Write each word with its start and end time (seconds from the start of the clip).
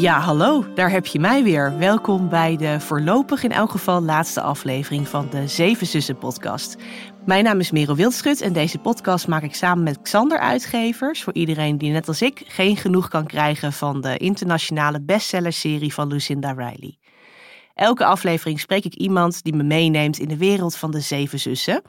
Ja, 0.00 0.20
hallo, 0.20 0.72
daar 0.74 0.90
heb 0.90 1.06
je 1.06 1.20
mij 1.20 1.42
weer. 1.42 1.78
Welkom 1.78 2.28
bij 2.28 2.56
de 2.56 2.80
voorlopig 2.80 3.42
in 3.42 3.52
elk 3.52 3.70
geval 3.70 4.00
laatste 4.00 4.40
aflevering 4.40 5.08
van 5.08 5.28
de 5.30 5.48
Zeven 5.48 5.86
Zussen 5.86 6.18
podcast. 6.18 6.76
Mijn 7.26 7.44
naam 7.44 7.60
is 7.60 7.70
Merel 7.70 7.96
Wildschut 7.96 8.40
en 8.40 8.52
deze 8.52 8.78
podcast 8.78 9.28
maak 9.28 9.42
ik 9.42 9.54
samen 9.54 9.82
met 9.82 10.02
Xander 10.02 10.38
Uitgevers. 10.38 11.22
Voor 11.22 11.34
iedereen 11.34 11.78
die 11.78 11.92
net 11.92 12.08
als 12.08 12.22
ik 12.22 12.42
geen 12.46 12.76
genoeg 12.76 13.08
kan 13.08 13.26
krijgen 13.26 13.72
van 13.72 14.00
de 14.00 14.16
internationale 14.16 15.00
bestsellerserie 15.00 15.94
van 15.94 16.08
Lucinda 16.08 16.52
Riley. 16.52 16.98
Elke 17.74 18.04
aflevering 18.04 18.60
spreek 18.60 18.84
ik 18.84 18.94
iemand 18.94 19.42
die 19.42 19.54
me 19.54 19.62
meeneemt 19.62 20.18
in 20.18 20.28
de 20.28 20.36
wereld 20.36 20.76
van 20.76 20.90
de 20.90 21.00
Zeven 21.00 21.38
Zussen. 21.38 21.82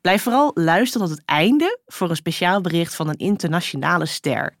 Blijf 0.00 0.22
vooral 0.22 0.50
luisteren 0.54 1.08
tot 1.08 1.16
het 1.16 1.26
einde 1.26 1.78
voor 1.86 2.10
een 2.10 2.16
speciaal 2.16 2.60
bericht 2.60 2.94
van 2.94 3.08
een 3.08 3.18
internationale 3.18 4.06
ster. 4.06 4.56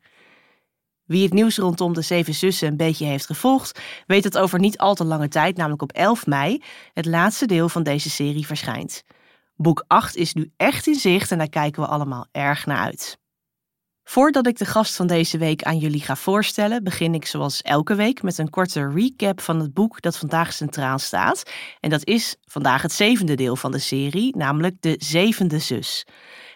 Wie 1.08 1.22
het 1.22 1.32
nieuws 1.32 1.56
rondom 1.56 1.94
de 1.94 2.02
Zeven 2.02 2.34
Zussen 2.34 2.68
een 2.68 2.76
beetje 2.76 3.04
heeft 3.04 3.26
gevolgd, 3.26 3.80
weet 4.06 4.22
dat 4.22 4.38
over 4.38 4.58
niet 4.58 4.78
al 4.78 4.94
te 4.94 5.04
lange 5.04 5.28
tijd, 5.28 5.56
namelijk 5.56 5.82
op 5.82 5.92
11 5.92 6.26
mei, 6.26 6.62
het 6.92 7.06
laatste 7.06 7.46
deel 7.46 7.68
van 7.68 7.82
deze 7.82 8.10
serie 8.10 8.46
verschijnt. 8.46 9.02
Boek 9.56 9.84
8 9.86 10.16
is 10.16 10.34
nu 10.34 10.50
echt 10.56 10.86
in 10.86 10.94
zicht 10.94 11.30
en 11.30 11.38
daar 11.38 11.48
kijken 11.48 11.82
we 11.82 11.88
allemaal 11.88 12.26
erg 12.32 12.66
naar 12.66 12.78
uit. 12.78 13.18
Voordat 14.04 14.46
ik 14.46 14.58
de 14.58 14.64
gast 14.64 14.96
van 14.96 15.06
deze 15.06 15.38
week 15.38 15.62
aan 15.62 15.78
jullie 15.78 16.00
ga 16.00 16.16
voorstellen, 16.16 16.84
begin 16.84 17.14
ik 17.14 17.26
zoals 17.26 17.62
elke 17.62 17.94
week 17.94 18.22
met 18.22 18.38
een 18.38 18.50
korte 18.50 18.88
recap 18.94 19.40
van 19.40 19.60
het 19.60 19.74
boek 19.74 20.00
dat 20.00 20.18
vandaag 20.18 20.52
centraal 20.52 20.98
staat. 20.98 21.42
En 21.80 21.90
dat 21.90 22.06
is 22.06 22.36
vandaag 22.44 22.82
het 22.82 22.92
zevende 22.92 23.34
deel 23.34 23.56
van 23.56 23.70
de 23.70 23.78
serie, 23.78 24.36
namelijk 24.36 24.76
De 24.80 24.94
Zevende 24.98 25.58
Zus. 25.58 26.06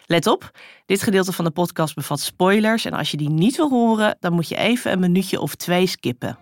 Let 0.05 0.27
op, 0.27 0.51
dit 0.93 1.03
gedeelte 1.03 1.31
van 1.31 1.45
de 1.45 1.51
podcast 1.51 1.95
bevat 1.95 2.19
spoilers 2.19 2.85
en 2.85 2.93
als 2.93 3.11
je 3.11 3.17
die 3.17 3.29
niet 3.29 3.55
wil 3.55 3.69
horen, 3.69 4.17
dan 4.19 4.33
moet 4.33 4.47
je 4.47 4.55
even 4.55 4.91
een 4.91 4.99
minuutje 4.99 5.39
of 5.39 5.55
twee 5.55 5.87
skippen. 5.87 6.37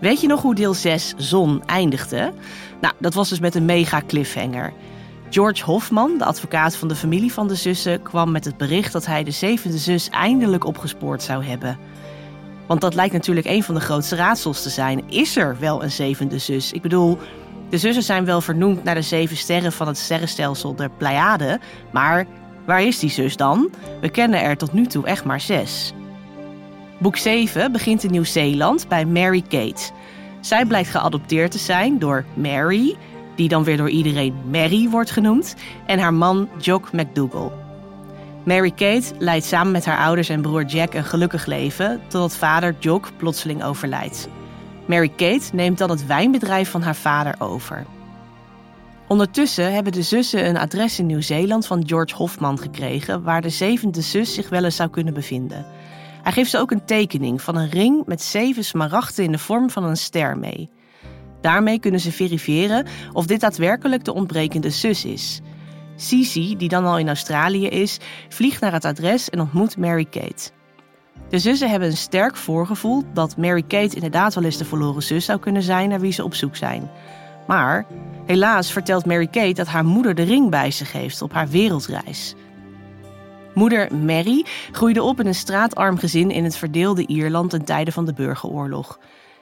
Weet 0.00 0.20
je 0.20 0.26
nog 0.26 0.42
hoe 0.42 0.54
deel 0.54 0.74
6 0.74 1.14
Zon 1.16 1.62
eindigde? 1.66 2.32
Nou, 2.80 2.94
dat 2.98 3.14
was 3.14 3.28
dus 3.28 3.40
met 3.40 3.54
een 3.54 3.64
mega 3.64 4.02
cliffhanger. 4.06 4.72
George 5.30 5.64
Hofman, 5.64 6.18
de 6.18 6.24
advocaat 6.24 6.76
van 6.76 6.88
de 6.88 6.94
familie 6.94 7.32
van 7.32 7.48
de 7.48 7.54
zussen, 7.54 8.02
kwam 8.02 8.30
met 8.30 8.44
het 8.44 8.56
bericht 8.56 8.92
dat 8.92 9.06
hij 9.06 9.24
de 9.24 9.30
zevende 9.30 9.78
zus 9.78 10.08
eindelijk 10.08 10.64
opgespoord 10.64 11.22
zou 11.22 11.44
hebben. 11.44 11.78
Want 12.66 12.80
dat 12.80 12.94
lijkt 12.94 13.12
natuurlijk 13.12 13.46
een 13.46 13.62
van 13.62 13.74
de 13.74 13.80
grootste 13.80 14.16
raadsels 14.16 14.62
te 14.62 14.70
zijn. 14.70 15.08
Is 15.08 15.36
er 15.36 15.56
wel 15.58 15.82
een 15.82 15.90
zevende 15.90 16.38
zus? 16.38 16.72
Ik 16.72 16.82
bedoel, 16.82 17.18
de 17.72 17.78
zussen 17.78 18.02
zijn 18.02 18.24
wel 18.24 18.40
vernoemd 18.40 18.84
naar 18.84 18.94
de 18.94 19.02
zeven 19.02 19.36
sterren 19.36 19.72
van 19.72 19.86
het 19.86 19.98
sterrenstelsel 19.98 20.74
de 20.74 20.90
Pleiade, 20.96 21.60
maar 21.90 22.26
waar 22.66 22.82
is 22.82 22.98
die 22.98 23.10
zus 23.10 23.36
dan? 23.36 23.70
We 24.00 24.08
kennen 24.08 24.42
er 24.42 24.56
tot 24.56 24.72
nu 24.72 24.86
toe 24.86 25.06
echt 25.06 25.24
maar 25.24 25.40
zes. 25.40 25.92
Boek 26.98 27.16
7 27.16 27.72
begint 27.72 28.04
in 28.04 28.10
Nieuw-Zeeland 28.10 28.88
bij 28.88 29.04
Mary 29.04 29.42
Kate. 29.42 29.90
Zij 30.40 30.64
blijkt 30.64 30.88
geadopteerd 30.88 31.50
te 31.50 31.58
zijn 31.58 31.98
door 31.98 32.24
Mary, 32.34 32.96
die 33.36 33.48
dan 33.48 33.64
weer 33.64 33.76
door 33.76 33.90
iedereen 33.90 34.34
Mary 34.50 34.88
wordt 34.88 35.10
genoemd, 35.10 35.54
en 35.86 35.98
haar 35.98 36.14
man 36.14 36.48
Jock 36.58 36.92
McDougall. 36.92 37.50
Mary 38.44 38.70
Kate 38.70 39.14
leidt 39.18 39.44
samen 39.44 39.72
met 39.72 39.84
haar 39.84 39.98
ouders 39.98 40.28
en 40.28 40.42
broer 40.42 40.64
Jack 40.64 40.94
een 40.94 41.04
gelukkig 41.04 41.46
leven, 41.46 42.00
totdat 42.08 42.36
vader 42.36 42.74
Jock 42.78 43.10
plotseling 43.16 43.64
overlijdt. 43.64 44.28
Mary 44.86 45.08
Kate 45.08 45.54
neemt 45.54 45.78
dan 45.78 45.90
het 45.90 46.06
wijnbedrijf 46.06 46.70
van 46.70 46.82
haar 46.82 46.96
vader 46.96 47.34
over. 47.38 47.86
Ondertussen 49.08 49.72
hebben 49.72 49.92
de 49.92 50.02
zussen 50.02 50.48
een 50.48 50.56
adres 50.56 50.98
in 50.98 51.06
Nieuw-Zeeland 51.06 51.66
van 51.66 51.88
George 51.88 52.14
Hofman 52.14 52.58
gekregen, 52.58 53.22
waar 53.22 53.40
de 53.40 53.50
zevende 53.50 54.00
zus 54.00 54.34
zich 54.34 54.48
wel 54.48 54.64
eens 54.64 54.76
zou 54.76 54.90
kunnen 54.90 55.14
bevinden. 55.14 55.66
Hij 56.22 56.32
geeft 56.32 56.50
ze 56.50 56.58
ook 56.58 56.70
een 56.70 56.84
tekening 56.84 57.42
van 57.42 57.56
een 57.56 57.70
ring 57.70 58.06
met 58.06 58.22
zeven 58.22 58.64
smaragden 58.64 59.24
in 59.24 59.32
de 59.32 59.38
vorm 59.38 59.70
van 59.70 59.84
een 59.84 59.96
ster 59.96 60.38
mee. 60.38 60.70
Daarmee 61.40 61.78
kunnen 61.78 62.00
ze 62.00 62.12
verifiëren 62.12 62.86
of 63.12 63.26
dit 63.26 63.40
daadwerkelijk 63.40 64.04
de 64.04 64.14
ontbrekende 64.14 64.70
zus 64.70 65.04
is. 65.04 65.40
Cici, 65.96 66.56
die 66.56 66.68
dan 66.68 66.84
al 66.84 66.98
in 66.98 67.08
Australië 67.08 67.66
is, 67.66 67.98
vliegt 68.28 68.60
naar 68.60 68.72
het 68.72 68.84
adres 68.84 69.30
en 69.30 69.40
ontmoet 69.40 69.76
Mary 69.76 70.04
Kate. 70.04 70.50
De 71.32 71.38
zussen 71.38 71.70
hebben 71.70 71.88
een 71.88 71.96
sterk 71.96 72.36
voorgevoel 72.36 73.04
dat 73.12 73.36
Mary 73.36 73.62
Kate 73.62 73.94
inderdaad 73.94 74.34
wel 74.34 74.44
eens 74.44 74.56
de 74.56 74.64
verloren 74.64 75.02
zus 75.02 75.24
zou 75.24 75.38
kunnen 75.38 75.62
zijn 75.62 75.88
naar 75.88 76.00
wie 76.00 76.12
ze 76.12 76.24
op 76.24 76.34
zoek 76.34 76.56
zijn. 76.56 76.90
Maar 77.46 77.86
helaas 78.26 78.72
vertelt 78.72 79.06
Mary 79.06 79.26
Kate 79.26 79.52
dat 79.52 79.66
haar 79.66 79.84
moeder 79.84 80.14
de 80.14 80.22
ring 80.22 80.50
bij 80.50 80.70
zich 80.70 80.92
heeft 80.92 81.22
op 81.22 81.32
haar 81.32 81.48
wereldreis. 81.48 82.34
Moeder 83.54 83.94
Mary 83.94 84.44
groeide 84.72 85.02
op 85.02 85.20
in 85.20 85.26
een 85.26 85.34
straatarm 85.34 85.98
gezin 85.98 86.30
in 86.30 86.44
het 86.44 86.56
verdeelde 86.56 87.06
Ierland 87.06 87.50
ten 87.50 87.64
tijde 87.64 87.92
van 87.92 88.04
de 88.04 88.12
burgeroorlog. 88.12 88.98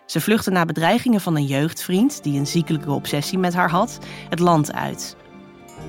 Ze 0.07 0.21
vluchtte 0.21 0.51
na 0.51 0.65
bedreigingen 0.65 1.21
van 1.21 1.37
een 1.37 1.47
jeugdvriend, 1.47 2.23
die 2.23 2.39
een 2.39 2.47
ziekelijke 2.47 2.91
obsessie 2.91 3.39
met 3.39 3.55
haar 3.55 3.71
had, 3.71 3.99
het 4.29 4.39
land 4.39 4.73
uit. 4.73 5.17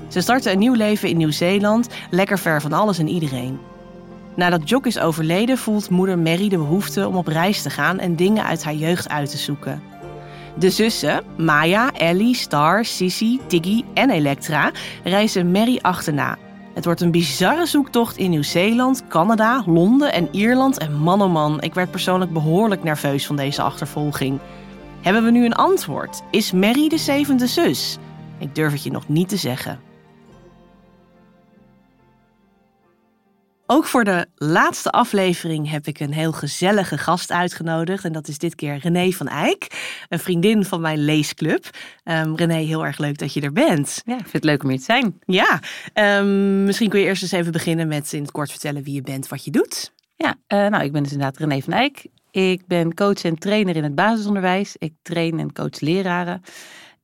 Ze 0.07 0.21
startte 0.21 0.51
een 0.51 0.59
nieuw 0.59 0.73
leven 0.73 1.09
in 1.09 1.17
Nieuw-Zeeland, 1.17 1.87
lekker 2.09 2.39
ver 2.39 2.61
van 2.61 2.73
alles 2.73 2.99
en 2.99 3.07
iedereen. 3.07 3.70
Nadat 4.35 4.69
Jock 4.69 4.85
is 4.85 4.99
overleden, 4.99 5.57
voelt 5.57 5.89
moeder 5.89 6.19
Mary 6.19 6.49
de 6.49 6.57
behoefte 6.57 7.07
om 7.07 7.15
op 7.15 7.27
reis 7.27 7.61
te 7.61 7.69
gaan 7.69 7.99
en 7.99 8.15
dingen 8.15 8.43
uit 8.43 8.63
haar 8.63 8.73
jeugd 8.73 9.09
uit 9.09 9.29
te 9.29 9.37
zoeken. 9.37 9.81
De 10.57 10.69
zussen, 10.69 11.23
Maya, 11.37 11.91
Ellie, 11.93 12.35
Star, 12.35 12.85
Sissy, 12.85 13.39
Tiggy 13.47 13.83
en 13.93 14.09
Elektra, 14.09 14.71
reizen 15.03 15.51
Mary 15.51 15.79
achterna. 15.81 16.37
Het 16.73 16.85
wordt 16.85 17.01
een 17.01 17.11
bizarre 17.11 17.65
zoektocht 17.65 18.17
in 18.17 18.29
Nieuw-Zeeland, 18.29 19.07
Canada, 19.07 19.63
Londen 19.65 20.13
en 20.13 20.27
Ierland. 20.31 20.77
En 20.77 20.93
man 20.93 21.21
oh 21.21 21.31
man, 21.31 21.61
ik 21.61 21.73
werd 21.73 21.91
persoonlijk 21.91 22.33
behoorlijk 22.33 22.83
nerveus 22.83 23.25
van 23.25 23.35
deze 23.35 23.61
achtervolging. 23.61 24.39
Hebben 25.01 25.23
we 25.23 25.31
nu 25.31 25.45
een 25.45 25.55
antwoord? 25.55 26.21
Is 26.31 26.51
Mary 26.51 26.89
de 26.89 26.97
zevende 26.97 27.47
zus? 27.47 27.97
Ik 28.37 28.55
durf 28.55 28.71
het 28.71 28.83
je 28.83 28.91
nog 28.91 29.07
niet 29.07 29.29
te 29.29 29.37
zeggen. 29.37 29.90
Ook 33.73 33.85
voor 33.85 34.03
de 34.03 34.27
laatste 34.35 34.89
aflevering 34.89 35.69
heb 35.69 35.87
ik 35.87 35.99
een 35.99 36.13
heel 36.13 36.31
gezellige 36.31 36.97
gast 36.97 37.31
uitgenodigd. 37.31 38.05
En 38.05 38.11
dat 38.11 38.27
is 38.27 38.37
dit 38.37 38.55
keer 38.55 38.77
René 38.77 39.11
van 39.11 39.27
Eyck, 39.27 39.67
een 40.09 40.19
vriendin 40.19 40.65
van 40.65 40.81
mijn 40.81 40.97
leesclub. 40.97 41.65
Um, 42.03 42.35
René, 42.35 42.53
heel 42.53 42.85
erg 42.85 42.97
leuk 42.97 43.17
dat 43.17 43.33
je 43.33 43.41
er 43.41 43.51
bent. 43.51 44.01
Ja, 44.05 44.13
ik 44.13 44.19
vind 44.19 44.33
het 44.33 44.43
leuk 44.43 44.63
om 44.63 44.69
hier 44.69 44.77
te 44.77 44.83
zijn. 44.83 45.19
Ja, 45.25 45.59
um, 46.19 46.63
misschien 46.63 46.89
kun 46.89 46.99
je 46.99 47.05
eerst 47.05 47.21
eens 47.21 47.31
even 47.31 47.51
beginnen 47.51 47.87
met 47.87 48.13
in 48.13 48.21
het 48.21 48.31
kort 48.31 48.51
vertellen 48.51 48.83
wie 48.83 48.93
je 48.93 49.01
bent, 49.01 49.27
wat 49.27 49.45
je 49.45 49.51
doet. 49.51 49.93
Ja, 50.15 50.35
uh, 50.47 50.67
nou, 50.67 50.83
ik 50.83 50.91
ben 50.91 51.03
dus 51.03 51.11
inderdaad 51.11 51.37
René 51.37 51.61
van 51.61 51.73
Eyck. 51.73 52.05
Ik 52.31 52.67
ben 52.67 52.93
coach 52.93 53.23
en 53.23 53.37
trainer 53.37 53.75
in 53.75 53.83
het 53.83 53.95
basisonderwijs. 53.95 54.75
Ik 54.77 54.93
train 55.01 55.39
en 55.39 55.53
coach 55.53 55.79
leraren. 55.79 56.41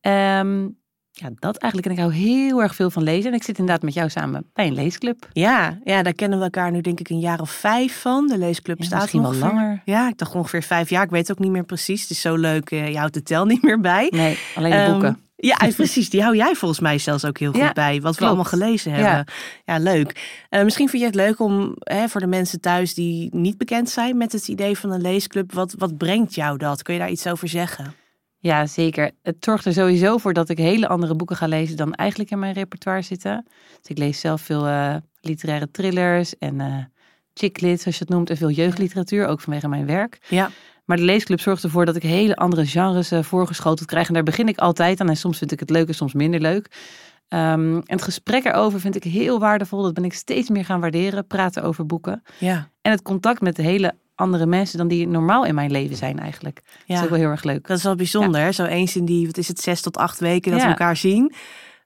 Um, 0.01 0.77
ja, 1.19 1.29
dat 1.39 1.57
eigenlijk. 1.57 1.91
En 1.91 1.97
ik 1.97 2.09
hou 2.09 2.13
heel 2.13 2.61
erg 2.61 2.75
veel 2.75 2.89
van 2.89 3.03
lezen. 3.03 3.31
En 3.31 3.38
ik 3.38 3.44
zit 3.44 3.57
inderdaad 3.57 3.83
met 3.83 3.94
jou 3.94 4.09
samen 4.09 4.45
bij 4.53 4.67
een 4.67 4.73
leesclub. 4.73 5.28
Ja, 5.31 5.78
ja 5.83 6.03
daar 6.03 6.13
kennen 6.13 6.38
we 6.38 6.44
elkaar 6.44 6.72
nu 6.72 6.81
denk 6.81 7.00
ik 7.00 7.09
een 7.09 7.19
jaar 7.19 7.41
of 7.41 7.51
vijf 7.51 8.01
van. 8.01 8.28
De 8.28 8.38
leesclub 8.38 8.83
staat 8.83 9.01
misschien 9.01 9.25
ongeveer, 9.25 9.41
wel 9.41 9.53
langer. 9.53 9.81
Ja, 9.85 10.07
ik 10.07 10.17
dacht 10.17 10.35
ongeveer 10.35 10.63
vijf 10.63 10.89
jaar. 10.89 11.03
Ik 11.03 11.09
weet 11.09 11.31
ook 11.31 11.39
niet 11.39 11.51
meer 11.51 11.63
precies. 11.63 12.01
Het 12.01 12.09
is 12.09 12.22
zo 12.22 12.35
leuk. 12.35 12.72
Uh, 12.72 12.89
je 12.89 12.97
houdt 12.97 13.13
de 13.13 13.23
tel 13.23 13.45
niet 13.45 13.61
meer 13.61 13.79
bij. 13.79 14.07
Nee, 14.09 14.38
alleen 14.56 14.72
de 14.72 14.77
um, 14.77 14.91
boeken. 14.91 15.19
Ja, 15.35 15.57
precies. 15.75 16.09
Die 16.09 16.22
hou 16.22 16.35
jij 16.35 16.56
volgens 16.56 16.79
mij 16.79 16.97
zelfs 16.97 17.25
ook 17.25 17.38
heel 17.38 17.51
goed 17.51 17.61
ja, 17.61 17.73
bij. 17.73 17.94
Wat 17.94 18.01
klopt. 18.01 18.19
we 18.19 18.25
allemaal 18.25 18.44
gelezen 18.44 18.91
hebben. 18.91 19.11
Ja, 19.11 19.25
ja 19.66 19.79
leuk. 19.79 20.45
Uh, 20.50 20.63
misschien 20.63 20.89
vind 20.89 21.01
je 21.01 21.07
het 21.07 21.17
leuk 21.17 21.39
om 21.39 21.75
hè, 21.79 22.07
voor 22.07 22.22
de 22.22 22.27
mensen 22.27 22.61
thuis 22.61 22.94
die 22.94 23.35
niet 23.35 23.57
bekend 23.57 23.89
zijn 23.89 24.17
met 24.17 24.31
het 24.31 24.47
idee 24.47 24.77
van 24.77 24.91
een 24.91 25.01
leesclub. 25.01 25.53
Wat, 25.53 25.75
wat 25.77 25.97
brengt 25.97 26.35
jou 26.35 26.57
dat? 26.57 26.81
Kun 26.81 26.94
je 26.94 27.00
daar 27.00 27.09
iets 27.09 27.27
over 27.27 27.47
zeggen? 27.47 27.95
Ja, 28.39 28.65
zeker. 28.65 29.11
Het 29.23 29.35
zorgt 29.39 29.65
er 29.65 29.73
sowieso 29.73 30.17
voor 30.17 30.33
dat 30.33 30.49
ik 30.49 30.57
hele 30.57 30.87
andere 30.87 31.15
boeken 31.15 31.35
ga 31.35 31.47
lezen 31.47 31.77
dan 31.77 31.93
eigenlijk 31.93 32.31
in 32.31 32.39
mijn 32.39 32.53
repertoire 32.53 33.01
zitten. 33.01 33.45
Dus 33.81 33.89
ik 33.89 33.97
lees 33.97 34.19
zelf 34.19 34.41
veel 34.41 34.67
uh, 34.67 34.95
literaire 35.21 35.71
thrillers 35.71 36.37
en 36.37 36.59
uh, 36.59 36.77
chicklit, 37.33 37.81
zoals 37.81 37.97
je 37.97 38.03
het 38.03 38.13
noemt, 38.13 38.29
en 38.29 38.38
veel 38.38 38.50
jeugdliteratuur, 38.50 39.27
ook 39.27 39.41
vanwege 39.41 39.67
mijn 39.67 39.85
werk. 39.85 40.25
Ja. 40.29 40.50
Maar 40.85 40.97
de 40.97 41.03
leesclub 41.03 41.39
zorgt 41.39 41.63
ervoor 41.63 41.85
dat 41.85 41.95
ik 41.95 42.03
hele 42.03 42.35
andere 42.35 42.65
genres 42.65 43.12
uh, 43.12 43.23
voorgeschoteld 43.23 43.88
krijg. 43.88 44.07
En 44.07 44.13
daar 44.13 44.23
begin 44.23 44.47
ik 44.47 44.57
altijd 44.57 45.00
aan. 45.00 45.09
En 45.09 45.17
soms 45.17 45.38
vind 45.38 45.51
ik 45.51 45.59
het 45.59 45.69
leuk 45.69 45.88
en 45.88 45.95
soms 45.95 46.13
minder 46.13 46.39
leuk. 46.39 46.65
Um, 47.29 47.75
en 47.75 47.83
het 47.85 48.01
gesprek 48.01 48.45
erover 48.45 48.79
vind 48.79 48.95
ik 48.95 49.03
heel 49.03 49.39
waardevol. 49.39 49.81
Dat 49.81 49.94
ben 49.94 50.03
ik 50.03 50.13
steeds 50.13 50.50
meer 50.50 50.65
gaan 50.65 50.79
waarderen. 50.79 51.27
Praten 51.27 51.63
over 51.63 51.85
boeken. 51.85 52.23
Ja. 52.39 52.69
En 52.81 52.91
het 52.91 53.01
contact 53.01 53.41
met 53.41 53.56
de 53.56 53.62
hele 53.62 53.94
andere 54.17 54.45
mensen 54.45 54.77
dan 54.77 54.87
die 54.87 55.07
normaal 55.07 55.45
in 55.45 55.55
mijn 55.55 55.71
leven 55.71 55.95
zijn 55.95 56.19
eigenlijk. 56.19 56.61
Ja. 56.65 56.71
Dat 56.85 56.97
is 56.97 57.03
ook 57.03 57.09
wel 57.09 57.19
heel 57.19 57.29
erg 57.29 57.43
leuk. 57.43 57.67
Dat 57.67 57.77
is 57.77 57.83
wel 57.83 57.95
bijzonder. 57.95 58.41
Ja. 58.41 58.51
Zo 58.51 58.65
eens 58.65 58.95
in 58.95 59.05
die, 59.05 59.25
wat 59.25 59.37
is 59.37 59.47
het, 59.47 59.59
zes 59.59 59.81
tot 59.81 59.97
acht 59.97 60.19
weken 60.19 60.51
dat 60.51 60.59
ja. 60.59 60.65
we 60.65 60.71
elkaar 60.71 60.97
zien. 60.97 61.33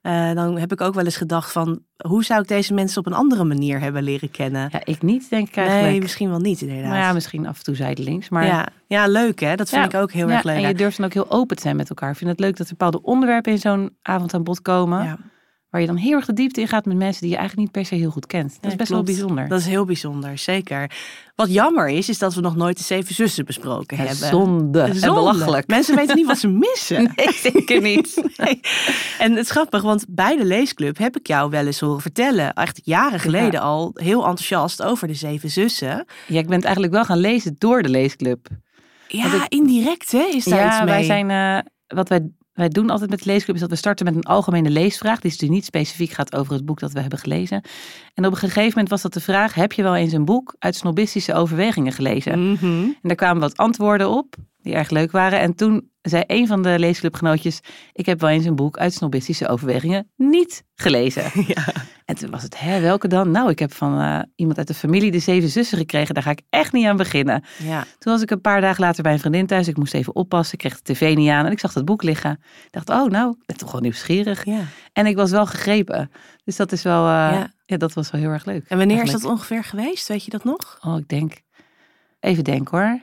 Uh, 0.02 0.34
dan 0.34 0.58
heb 0.58 0.72
ik 0.72 0.82
ook 0.82 0.94
wel 0.94 1.04
eens 1.04 1.18
gedacht 1.18 1.52
van, 1.52 1.84
hoe 2.08 2.24
zou 2.24 2.42
ik 2.42 2.48
deze 2.48 2.74
mensen 2.74 3.00
op 3.00 3.06
een 3.06 3.14
andere 3.14 3.44
manier 3.44 3.80
hebben 3.80 4.04
leren 4.04 4.32
kennen? 4.32 4.70
Ja, 4.72 4.82
ik 4.84 5.02
niet 5.02 5.30
denk 5.30 5.48
ik 5.48 5.56
eigenlijk. 5.56 5.88
Nee, 5.90 6.02
misschien 6.02 6.30
wel 6.30 6.40
niet 6.40 6.62
inderdaad. 6.62 6.90
Nou 6.90 7.02
ja, 7.02 7.14
misschien 7.14 7.48
af 7.48 7.58
en 7.58 7.64
toe 7.64 7.76
zijdelings. 7.76 8.30
Maar... 8.30 8.46
Ja. 8.46 8.68
ja, 8.88 9.08
leuk 9.08 9.40
hè. 9.40 9.56
Dat 9.56 9.70
vind 9.70 9.94
ik 9.94 10.00
ook 10.00 10.12
heel 10.12 10.30
erg 10.30 10.44
leuk. 10.44 10.56
En 10.56 10.68
je 10.68 10.74
durft 10.74 10.98
dan 10.98 11.06
ook 11.06 11.14
heel 11.14 11.32
open 11.32 11.56
te 11.56 11.62
zijn 11.62 11.76
met 11.76 11.90
elkaar. 11.90 12.10
Ik 12.10 12.18
vind 12.18 12.30
het 12.30 12.40
leuk 12.40 12.58
dat 12.58 12.68
er 12.68 12.76
bepaalde 12.78 13.02
onderwerpen 13.02 13.52
in 13.52 13.60
zo'n 13.60 13.96
avond 14.02 14.34
aan 14.34 14.44
bod 14.44 14.62
komen. 14.62 15.31
Waar 15.72 15.82
je 15.82 15.88
dan 15.88 15.96
heel 15.96 16.16
erg 16.16 16.26
de 16.26 16.34
diepte 16.34 16.62
in 16.62 16.68
gaat 16.68 16.86
met 16.86 16.98
mensen 16.98 17.22
die 17.22 17.30
je 17.32 17.38
eigenlijk 17.38 17.68
niet 17.68 17.76
per 17.84 17.86
se 17.86 17.96
heel 18.02 18.12
goed 18.12 18.26
kent. 18.26 18.50
Dat 18.54 18.58
Ja, 18.62 18.70
is 18.70 18.76
best 18.76 18.90
klopt. 18.90 19.06
wel 19.08 19.16
bijzonder. 19.16 19.48
Dat 19.48 19.60
is 19.60 19.66
heel 19.66 19.86
bijzonder, 19.86 20.38
zeker. 20.38 20.92
Wat 21.36 21.54
jammer 21.54 21.88
is, 21.90 22.10
is 22.10 22.18
dat 22.18 22.34
we 22.34 22.42
nog 22.42 22.56
nooit 22.56 22.78
de 22.78 22.84
Zeven 22.84 23.16
Zussen 23.16 23.46
besproken 23.46 23.98
Ja, 23.98 24.04
hebben. 24.04 24.28
zonde 24.28 24.82
en 24.82 24.96
Zonde. 24.96 25.14
belachelijk. 25.20 25.68
Mensen 25.68 25.96
weten 25.96 26.16
niet 26.16 26.26
wat 26.26 26.38
ze 26.38 26.48
missen. 26.68 27.12
Nee, 27.16 27.34
zeker 27.34 27.82
niet. 27.82 28.24
Nee. 28.38 28.60
En 29.20 29.32
het 29.36 29.46
is 29.46 29.52
grappig, 29.52 29.82
want 29.82 30.06
bij 30.10 30.38
de 30.38 30.46
leesclub 30.46 30.98
heb 30.98 31.18
ik 31.18 31.28
jou 31.28 31.50
wel 31.50 31.66
eens 31.66 31.80
horen 31.80 32.02
vertellen, 32.02 32.54
echt 32.54 32.82
jaren 32.84 33.20
geleden 33.20 33.62
al, 33.62 33.92
heel 33.94 34.20
enthousiast 34.20 34.82
over 34.84 35.08
de 35.08 35.14
Zeven 35.14 35.50
Zussen. 35.50 36.06
Ja, 36.28 36.40
ik 36.40 36.46
ben 36.48 36.56
het 36.56 36.64
eigenlijk 36.64 36.94
wel 36.94 37.06
gaan 37.06 37.18
lezen 37.20 37.56
door 37.58 37.82
de 37.82 37.90
leesclub. 37.90 38.48
Ja, 39.08 39.46
indirect 39.50 40.12
hè, 40.12 40.18
is 40.34 40.44
daar 40.44 40.66
iets 40.68 40.78
Ja, 40.78 40.84
mee. 40.84 40.94
wij 40.94 41.04
zijn, 41.04 41.30
eh, 41.30 41.72
wat 41.98 42.10
wij, 42.10 42.30
wij 42.54 42.70
doen 42.70 42.90
altijd 42.90 43.10
met 43.10 43.20
de 43.24 43.32
leesclub 43.32 43.56
is 43.56 43.62
dat 43.62 43.70
we 43.70 43.76
starten 43.76 44.06
met 44.06 44.16
een 44.16 44.24
algemene 44.24 44.70
leesvraag. 44.70 45.20
Die 45.20 45.32
is 45.32 45.38
dus 45.38 45.50
niet 45.50 45.66
specifiek 45.66 46.12
gaat 46.12 46.36
over 46.36 46.54
het 46.54 46.66
boek 46.66 46.80
dat 46.80 46.92
we 46.92 47.00
hebben 47.00 47.20
gelezen. 47.20 47.62
En 48.14 48.26
op 48.26 48.32
een 48.32 48.38
gegeven 48.38 48.70
moment 48.70 48.90
was 48.90 49.02
dat 49.02 49.14
de 49.14 49.20
vraag, 49.20 49.54
heb 49.54 49.72
je 49.74 49.84
wel 49.84 49.96
eens 49.96 50.14
een 50.14 50.26
boek 50.26 50.56
uit 50.60 50.76
snobistische 50.76 51.34
overwegingen 51.34 51.92
gelezen? 51.92 52.52
Mhm. 52.52 52.66
En 52.66 52.96
daar 53.02 53.16
kwamen 53.16 53.42
wat 53.42 53.58
antwoorden 53.58 54.10
op, 54.10 54.36
die 54.62 54.74
erg 54.74 54.90
leuk 54.90 55.12
waren. 55.12 55.40
En 55.40 55.56
toen 55.56 55.90
zei 56.02 56.24
een 56.28 56.48
van 56.48 56.62
de 56.62 56.80
leesclubgenootjes, 56.80 57.60
ik 57.94 58.06
heb 58.06 58.22
wel 58.22 58.30
eens 58.30 58.46
een 58.46 58.56
boek 58.56 58.78
uit 58.78 58.94
snobistische 58.94 59.48
overwegingen 59.48 60.10
niet 60.16 60.64
gelezen. 60.76 61.32
Ja. 61.48 61.64
En 62.12 62.18
toen 62.18 62.30
was 62.30 62.44
het, 62.44 62.60
hè, 62.60 62.80
welke 62.80 63.08
dan? 63.08 63.32
Nou, 63.32 63.50
ik 63.50 63.60
heb 63.60 63.74
van 63.74 64.00
eh, 64.00 64.20
iemand 64.36 64.58
uit 64.58 64.68
de 64.68 64.74
familie 64.74 65.12
de 65.12 65.20
Zeven 65.20 65.50
Zussen 65.50 65.78
gekregen. 65.78 66.14
Daar 66.14 66.24
ga 66.24 66.30
ik 66.32 66.42
echt 66.50 66.74
niet 66.74 66.86
aan 66.86 66.98
beginnen. 66.98 67.44
ja. 67.58 67.84
Toen 68.00 68.14
was 68.14 68.22
ik 68.22 68.32
een 68.32 68.42
paar 68.42 68.62
dagen 68.62 68.84
later 68.84 69.04
bij 69.04 69.12
een 69.14 69.20
vriendin 69.20 69.46
thuis. 69.48 69.68
Ik 69.68 69.78
moest 69.78 69.94
even 69.94 70.16
oppassen. 70.16 70.54
Ik 70.54 70.60
kreeg 70.60 70.82
de 70.82 70.94
tv 70.94 71.16
niet 71.16 71.30
aan. 71.30 71.46
En 71.46 71.52
ik 71.52 71.60
zag 71.60 71.74
dat 71.74 71.86
boek 71.86 72.04
liggen. 72.04 72.32
Ik 72.66 72.72
dacht, 72.72 72.90
oh 72.90 73.10
nou, 73.12 73.32
ik 73.32 73.46
ben 73.46 73.58
toch 73.58 73.72
wel 73.72 73.82
nieuwsgierig. 73.82 74.46
ja. 74.46 74.62
En 74.94 75.06
ik 75.06 75.16
was 75.16 75.32
wel 75.32 75.46
gegrepen. 75.46 76.12
Dus 76.44 76.56
dat 76.56 76.72
is 76.72 76.84
wel, 76.84 77.02
eh, 77.06 77.12
Ja. 77.12 77.52
ja. 77.66 77.78
dat 77.78 77.94
was 77.94 78.12
wel 78.12 78.22
heel 78.22 78.30
erg 78.30 78.46
leuk. 78.46 78.66
En 78.68 78.78
wanneer 78.78 79.04
is 79.04 79.12
dat 79.12 79.26
ongeveer 79.26 79.64
geweest? 79.64 80.08
Weet 80.08 80.24
je 80.24 80.32
dat 80.32 80.44
nog? 80.44 80.78
Oh, 80.82 80.98
ik 80.98 81.08
denk, 81.08 81.42
even 82.20 82.44
denken 82.44 82.78
hoor. 82.78 83.00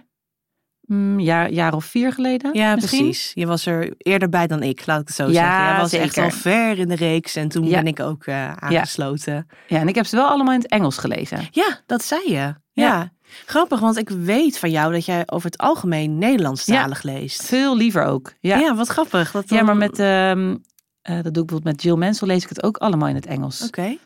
Mm, 0.89 1.21
jaar, 1.21 1.51
jaar 1.51 1.75
of 1.75 1.85
vier 1.85 2.13
geleden 2.13 2.55
Ja, 2.55 2.75
misschien? 2.75 2.99
precies. 3.05 3.31
Je 3.35 3.47
was 3.47 3.67
er 3.67 3.95
eerder 3.99 4.29
bij 4.29 4.47
dan 4.47 4.63
ik, 4.63 4.87
laat 4.87 5.01
ik 5.01 5.07
het 5.07 5.17
zo 5.17 5.27
Ja, 5.27 5.33
zeggen. 5.33 5.65
Jij 5.73 5.77
was 5.81 5.93
echt 5.93 6.15
zeker. 6.15 6.23
al 6.31 6.37
ver 6.39 6.79
in 6.79 6.89
de 6.89 6.95
reeks 6.95 7.37
en 7.37 7.49
toen 7.49 7.65
Ja. 7.69 7.77
ben 7.77 7.87
ik 7.87 8.01
ook 8.01 8.25
eh, 8.27 8.53
aangesloten. 8.53 9.47
Ja, 9.67 9.79
en 9.81 9.89
ik 9.89 9.95
heb 9.95 10.07
ze 10.07 10.17
wel 10.17 10.27
allemaal 10.29 10.55
in 10.55 10.61
het 10.61 10.71
Engels 10.71 10.99
gelezen. 10.99 11.49
Ja, 11.51 11.81
dat 11.87 12.05
zei 12.05 12.33
je. 12.33 12.55
Ja. 12.73 13.13
Grappig, 13.47 13.81
want 13.81 13.97
ik 13.97 14.09
weet 14.09 14.59
van 14.59 14.71
jou 14.71 14.93
dat 14.93 15.05
jij 15.05 15.23
over 15.27 15.51
het 15.51 15.59
algemeen 15.59 16.19
Nederlandstalig 16.19 17.03
leest. 17.03 17.43
Veel 17.47 17.77
liever 17.77 18.05
ook. 18.05 18.33
Ja, 18.41 18.59
Ja. 18.59 18.75
wat 18.75 18.89
grappig. 18.89 19.31
Dat 19.31 19.49
ja 19.49 19.63
maar 19.63 19.77
met, 19.77 19.99
ehm, 19.99 20.57
eh, 21.03 21.15
dat 21.15 21.35
doe 21.35 21.43
ik 21.43 21.49
bijvoorbeeld 21.49 21.65
met 21.65 21.83
Jill 21.83 21.97
Mansell 21.97 22.29
lees 22.29 22.43
ik 22.43 22.49
het 22.49 22.63
ook 22.63 22.77
allemaal 22.77 23.09
in 23.09 23.15
het 23.15 23.27
Engels. 23.27 23.67
Oké. 23.67 23.97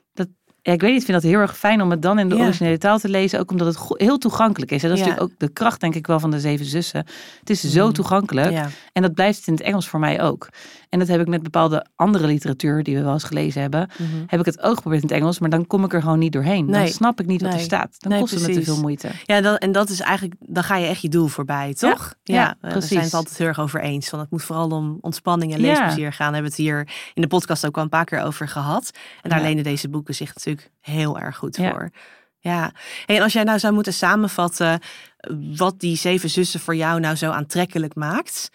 Ja, 0.64 0.72
ik 0.72 0.80
weet 0.80 0.90
niet, 0.90 1.00
ik 1.00 1.06
vind 1.06 1.22
dat 1.22 1.30
heel 1.30 1.40
erg 1.40 1.58
fijn 1.58 1.82
om 1.82 1.90
het 1.90 2.02
dan 2.02 2.18
in 2.18 2.28
de 2.28 2.36
Ja. 2.36 2.42
originele 2.42 2.78
taal 2.78 2.98
te 2.98 3.08
lezen. 3.08 3.40
Ook 3.40 3.50
omdat 3.50 3.66
het 3.66 3.78
heel 3.88 4.18
toegankelijk 4.18 4.70
is. 4.70 4.82
En 4.82 4.88
dat 4.88 4.98
is 4.98 5.04
Ja. 5.04 5.10
natuurlijk 5.10 5.34
ook 5.34 5.48
de 5.48 5.52
kracht, 5.54 5.80
denk 5.80 5.94
ik 5.94 6.06
wel, 6.06 6.20
van 6.20 6.30
de 6.30 6.40
Zeven 6.40 6.66
Zussen. 6.66 7.06
Het 7.40 7.50
is 7.50 7.60
zo 7.60 7.84
Mhm. 7.84 7.92
toegankelijk. 7.94 8.50
Ja. 8.50 8.68
En 8.92 9.02
dat 9.02 9.14
blijft 9.14 9.46
in 9.46 9.52
het 9.52 9.62
Engels 9.62 9.88
voor 9.88 10.00
mij 10.00 10.22
ook. 10.22 10.48
En 10.88 10.98
dat 10.98 11.08
heb 11.08 11.20
ik 11.20 11.26
met 11.28 11.42
bepaalde 11.42 11.86
andere 11.96 12.26
literatuur 12.26 12.82
die 12.82 12.96
we 12.96 13.02
wel 13.02 13.12
eens 13.12 13.24
gelezen 13.24 13.60
hebben. 13.60 13.88
Mhm. 13.98 14.08
Heb 14.26 14.40
ik 14.40 14.46
het 14.46 14.60
ook 14.62 14.74
geprobeerd 14.74 15.02
in 15.02 15.08
het 15.08 15.16
Engels, 15.18 15.38
maar 15.38 15.50
dan 15.50 15.66
kom 15.66 15.84
ik 15.84 15.92
er 15.92 16.02
gewoon 16.02 16.18
niet 16.18 16.32
doorheen. 16.32 16.70
Dan 16.70 16.88
snap 16.88 17.20
ik 17.20 17.26
niet 17.26 17.42
wat 17.42 17.52
er 17.52 17.60
staat. 17.60 17.94
Dan 17.98 18.10
Nee, 18.12 18.20
kost 18.20 18.34
het 18.34 18.46
me 18.46 18.54
te 18.54 18.62
veel 18.62 18.80
moeite. 18.80 19.08
Ja, 19.24 19.40
dat, 19.40 19.58
en 19.58 19.72
dat 19.72 19.88
is 19.88 20.00
eigenlijk, 20.00 20.40
dan 20.40 20.64
ga 20.64 20.76
je 20.76 20.86
echt 20.86 21.02
je 21.02 21.08
doel 21.08 21.26
voorbij, 21.26 21.74
toch? 21.74 22.14
ja, 22.22 22.56
we 22.60 22.80
zijn 22.80 23.00
het 23.02 23.14
altijd 23.14 23.38
heel 23.38 23.46
erg 23.46 23.60
over 23.60 23.80
eens. 23.80 24.08
Van 24.08 24.18
het 24.18 24.30
moet 24.30 24.42
vooral 24.42 24.70
om 24.70 24.98
ontspanning 25.00 25.54
en 25.54 25.60
leesplezier 25.60 26.12
gaan. 26.12 26.26
We 26.28 26.32
hebben 26.34 26.50
het 26.50 26.60
hier 26.60 26.88
in 27.14 27.22
de 27.22 27.28
podcast 27.28 27.66
ook 27.66 27.76
al 27.76 27.82
een 27.82 27.88
paar 27.88 28.04
keer 28.04 28.22
over 28.22 28.48
gehad. 28.48 28.90
En 29.22 29.30
daar 29.30 29.40
lenen 29.42 29.64
deze 29.64 29.88
boeken 29.88 30.14
zich 30.14 30.26
natuurlijk 30.26 30.51
heel 30.80 31.18
erg 31.18 31.36
goed 31.36 31.56
Ja. 31.56 31.70
voor. 31.70 31.90
Ja, 32.38 32.72
hey, 33.06 33.16
en 33.16 33.22
als 33.22 33.32
jij 33.32 33.42
nou 33.44 33.58
zou 33.58 33.74
moeten 33.74 33.92
samenvatten 33.92 34.80
eh, 35.16 35.36
wat 35.56 35.80
die 35.80 35.96
zeven 35.96 36.30
zussen 36.30 36.60
voor 36.60 36.76
jou 36.76 37.00
nou 37.00 37.14
zo 37.16 37.30
aantrekkelijk 37.30 37.94
maakt, 37.94 38.48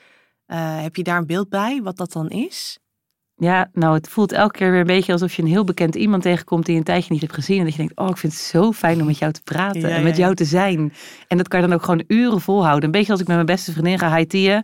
eh, 0.45 0.81
heb 0.81 0.95
je 0.95 1.03
daar 1.03 1.17
een 1.17 1.25
beeld 1.25 1.49
bij 1.49 1.81
wat 1.81 1.97
dat 1.97 2.11
dan 2.11 2.29
is? 2.29 2.79
Ja, 3.39 3.69
nou, 3.73 3.93
het 3.93 4.07
voelt 4.09 4.31
elke 4.31 4.57
keer 4.57 4.71
weer 4.71 4.79
een 4.79 4.85
beetje 4.85 5.11
alsof 5.11 5.33
je 5.33 5.41
een 5.41 5.47
heel 5.47 5.63
bekend 5.63 5.95
iemand 5.95 6.23
tegenkomt 6.23 6.65
die 6.65 6.73
je 6.73 6.79
een 6.79 6.85
tijdje 6.85 7.11
niet 7.11 7.21
hebt 7.21 7.33
gezien. 7.33 7.57
En 7.57 7.63
dat 7.63 7.71
je 7.71 7.77
denkt, 7.77 7.97
oh, 7.97 8.09
ik 8.09 8.17
vind 8.17 8.33
het 8.33 8.41
zo 8.41 8.71
fijn 8.71 8.99
om 8.99 9.05
met 9.05 9.17
jou 9.17 9.31
te 9.31 9.41
praten 9.43 9.81
Ja, 9.81 9.87
en 9.87 10.03
met 10.03 10.17
ja. 10.17 10.23
jou 10.23 10.35
te 10.35 10.45
zijn. 10.45 10.93
En 11.27 11.37
dat 11.37 11.47
kan 11.47 11.61
je 11.61 11.67
dan 11.67 11.75
ook 11.75 11.83
gewoon 11.83 12.03
uren 12.07 12.41
volhouden. 12.41 12.83
Een 12.83 12.91
beetje 12.91 13.11
als 13.11 13.21
ik 13.21 13.27
met 13.27 13.35
mijn 13.35 13.47
beste 13.47 13.71
vriendin 13.71 13.99
ga 13.99 14.15
high 14.15 14.61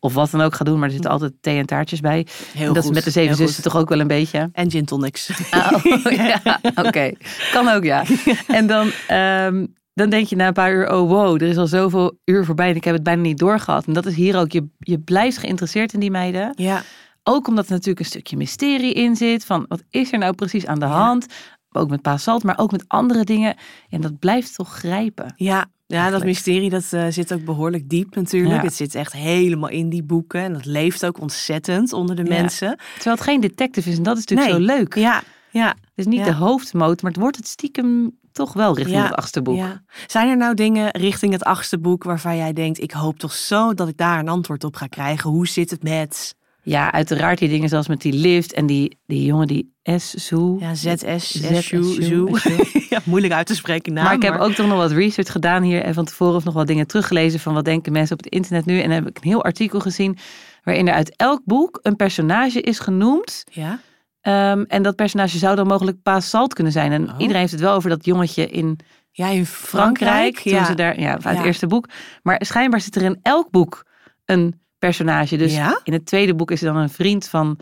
of 0.00 0.14
wat 0.14 0.30
dan 0.30 0.40
ook 0.40 0.54
ga 0.54 0.64
doen, 0.64 0.74
maar 0.78 0.86
er 0.86 0.92
zitten 0.92 1.10
altijd 1.10 1.32
thee 1.40 1.58
en 1.58 1.66
taartjes 1.66 2.00
bij. 2.00 2.26
Heel 2.52 2.66
en 2.66 2.74
dat 2.74 2.82
goed, 2.82 2.90
is 2.90 2.90
met 2.96 3.04
de 3.04 3.10
zeven 3.10 3.36
zussen 3.36 3.62
goed. 3.62 3.72
toch 3.72 3.80
ook 3.80 3.88
wel 3.88 4.00
een 4.00 4.06
beetje. 4.06 4.48
En 4.52 4.70
gin 4.70 4.84
tonics. 4.84 5.30
Oh, 5.54 5.84
ja, 6.42 6.60
oké. 6.74 7.12
Kan 7.52 7.68
ook, 7.68 7.84
ja. 7.84 8.04
En 8.46 8.66
dan, 8.66 8.90
ehm, 9.08 9.66
dan 9.94 10.10
denk 10.10 10.26
je 10.26 10.36
na 10.36 10.46
een 10.46 10.52
paar 10.52 10.72
uur, 10.72 10.92
oh 10.92 11.08
wow, 11.08 11.42
er 11.42 11.48
is 11.48 11.56
al 11.56 11.66
zoveel 11.66 12.18
uur 12.24 12.44
voorbij 12.44 12.70
en 12.70 12.76
ik 12.76 12.84
heb 12.84 12.94
het 12.94 13.02
bijna 13.02 13.22
niet 13.22 13.38
doorgehad. 13.38 13.86
En 13.86 13.92
dat 13.92 14.06
is 14.06 14.14
hier 14.14 14.38
ook, 14.38 14.52
je, 14.52 14.66
je 14.78 14.98
blijft 14.98 15.38
geïnteresseerd 15.38 15.92
in 15.92 16.00
die 16.00 16.10
meiden. 16.10 16.52
ja, 16.56 16.82
Ook 17.24 17.48
omdat 17.48 17.64
er 17.66 17.70
natuurlijk 17.72 17.98
een 17.98 18.04
stukje 18.04 18.36
mysterie 18.36 18.92
in 18.92 19.16
zit. 19.16 19.44
Van 19.44 19.64
wat 19.68 19.82
is 19.90 20.12
er 20.12 20.18
nou 20.18 20.34
precies 20.34 20.66
aan 20.66 20.78
de 20.78 20.86
Ja. 20.86 20.92
hand? 20.92 21.26
Ook 21.72 21.90
met 21.90 22.02
Pa 22.02 22.16
Salt, 22.16 22.42
maar 22.42 22.58
ook 22.58 22.70
met 22.70 22.84
andere 22.88 23.24
dingen. 23.24 23.56
En 23.88 24.00
dat 24.00 24.18
blijft 24.18 24.54
toch 24.54 24.68
grijpen. 24.74 25.32
Ja, 25.36 25.66
ja 25.86 26.10
dat 26.10 26.24
mysterie 26.24 26.70
dat 26.70 26.92
eh, 26.92 27.06
zit 27.08 27.32
ook 27.32 27.44
behoorlijk 27.44 27.88
diep 27.88 28.14
natuurlijk. 28.14 28.54
Ja. 28.54 28.62
Het 28.62 28.74
zit 28.74 28.94
echt 28.94 29.12
helemaal 29.12 29.68
in 29.70 29.88
die 29.88 30.02
boeken. 30.02 30.40
En 30.40 30.52
dat 30.52 30.64
leeft 30.64 31.06
ook 31.06 31.20
ontzettend 31.20 31.92
onder 31.92 32.16
de 32.16 32.24
Ja. 32.24 32.28
mensen. 32.28 32.76
Terwijl 32.94 33.16
het 33.16 33.24
geen 33.24 33.40
detective 33.40 33.90
is. 33.90 33.96
En 33.96 34.02
dat 34.02 34.18
is 34.18 34.24
natuurlijk 34.26 34.58
Nee. 34.58 34.66
zo 34.68 34.74
leuk. 34.78 34.94
Ja, 34.94 35.22
ja, 35.50 35.68
Het 35.68 35.76
is 35.94 36.06
niet 36.06 36.18
Ja. 36.18 36.24
de 36.24 36.34
hoofdmoot, 36.34 37.02
maar 37.02 37.10
het 37.10 37.20
wordt 37.20 37.36
het 37.36 37.48
stiekem 37.48 38.18
toch 38.32 38.52
wel 38.52 38.76
richting 38.76 39.02
het 39.02 39.14
achtste 39.14 39.42
boek. 39.42 39.64
Zijn 40.06 40.28
er 40.28 40.36
nou 40.36 40.54
dingen 40.54 40.90
richting 40.90 41.32
het 41.32 41.44
achtste 41.44 41.78
boek 41.78 42.04
waarvan 42.04 42.36
jij 42.36 42.52
denkt... 42.52 42.80
ik 42.80 42.90
hoop 42.92 43.18
toch 43.18 43.32
zo 43.32 43.74
dat 43.74 43.88
ik 43.88 43.96
daar 43.96 44.18
een 44.18 44.28
antwoord 44.28 44.64
op 44.64 44.76
ga 44.76 44.86
krijgen. 44.86 45.30
Hoe 45.30 45.46
zit 45.48 45.70
het 45.70 45.82
met 45.82 46.34
Ja, 46.64 46.92
uiteraard 46.92 47.38
die 47.38 47.48
dingen 47.48 47.68
zoals 47.68 47.88
met 47.88 48.00
die 48.00 48.12
lift 48.12 48.52
en 48.52 48.66
die, 48.66 48.98
die 49.06 49.24
jongen 49.24 49.46
die 49.46 49.72
S. 49.96 50.10
Zoe. 50.14 50.60
ja, 50.60 50.74
ZS, 50.74 51.30
Z- 51.30 51.60
SU, 51.62 52.02
SU. 52.02 52.26
Ja, 52.90 53.00
moeilijk 53.04 53.32
uit 53.32 53.46
te 53.46 53.54
spreken 53.54 53.92
naam. 53.92 54.04
maar 54.04 54.14
ik 54.14 54.22
heb 54.22 54.38
ook 54.40 54.52
toch 54.52 54.66
nog 54.66 54.76
wat 54.76 54.90
research 54.92 55.32
gedaan 55.32 55.62
hier 55.62 55.82
en 55.82 55.94
van 55.94 56.04
tevoren 56.04 56.40
nog 56.44 56.54
wat 56.54 56.66
dingen 56.66 56.86
teruggelezen 56.86 57.40
van 57.40 57.54
wat 57.54 57.64
denken 57.64 57.92
mensen 57.92 58.16
op 58.16 58.24
het 58.24 58.32
internet 58.32 58.64
nu. 58.66 58.76
En 58.78 58.82
dan 58.88 58.92
heb 59.04 59.08
ik 59.08 59.16
een 59.16 59.28
heel 59.30 59.44
artikel 59.44 59.80
gezien 59.80 60.18
waarin 60.62 60.88
er 60.88 60.94
uit 60.94 61.16
elk 61.16 61.40
boek 61.44 61.78
een 61.82 61.96
personage 61.96 62.60
is 62.60 62.78
genoemd. 62.78 63.44
Ja? 63.50 63.80
Ehm, 64.20 64.64
en 64.68 64.82
dat 64.82 64.96
personage 64.96 65.38
zou 65.38 65.56
dan 65.56 65.66
mogelijk 65.66 66.02
Pa 66.02 66.20
Salt 66.20 66.54
kunnen 66.54 66.72
zijn. 66.72 66.92
En 66.92 67.02
Oh. 67.08 67.14
iedereen 67.18 67.40
heeft 67.40 67.52
het 67.52 67.60
wel 67.60 67.74
over 67.74 67.90
dat 67.90 68.04
jongetje 68.04 68.46
in 68.48 68.78
ja, 69.10 69.28
in 69.28 69.46
Frankrijk. 69.46 70.08
Frankrijk. 70.08 70.38
toen 70.38 70.52
ja. 70.52 70.64
ze 70.64 70.74
daar, 70.74 71.00
ja, 71.00 71.12
uit 71.12 71.22
Ja. 71.22 71.30
het 71.30 71.44
eerste 71.44 71.66
boek. 71.66 71.88
Maar 72.22 72.36
schijnbaar 72.44 72.80
zit 72.80 72.96
er 72.96 73.02
in 73.02 73.18
elk 73.22 73.50
boek 73.50 73.84
een 74.24 74.62
personage. 74.86 75.36
Dus 75.36 75.54
Ja? 75.54 75.80
in 75.84 75.92
het 75.92 76.06
tweede 76.06 76.34
boek 76.34 76.50
is 76.50 76.62
er 76.62 76.72
dan 76.72 76.82
een 76.82 76.90
vriend 76.90 77.28
van 77.28 77.58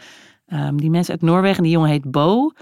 ehm, 0.47 0.77
die 0.77 0.91
mensen 0.91 1.13
uit 1.13 1.23
Noorwegen. 1.23 1.57
En 1.57 1.63
die 1.63 1.73
jongen 1.73 1.91
heet 1.91 2.11
Bo. 2.11 2.35
Oh. 2.35 2.53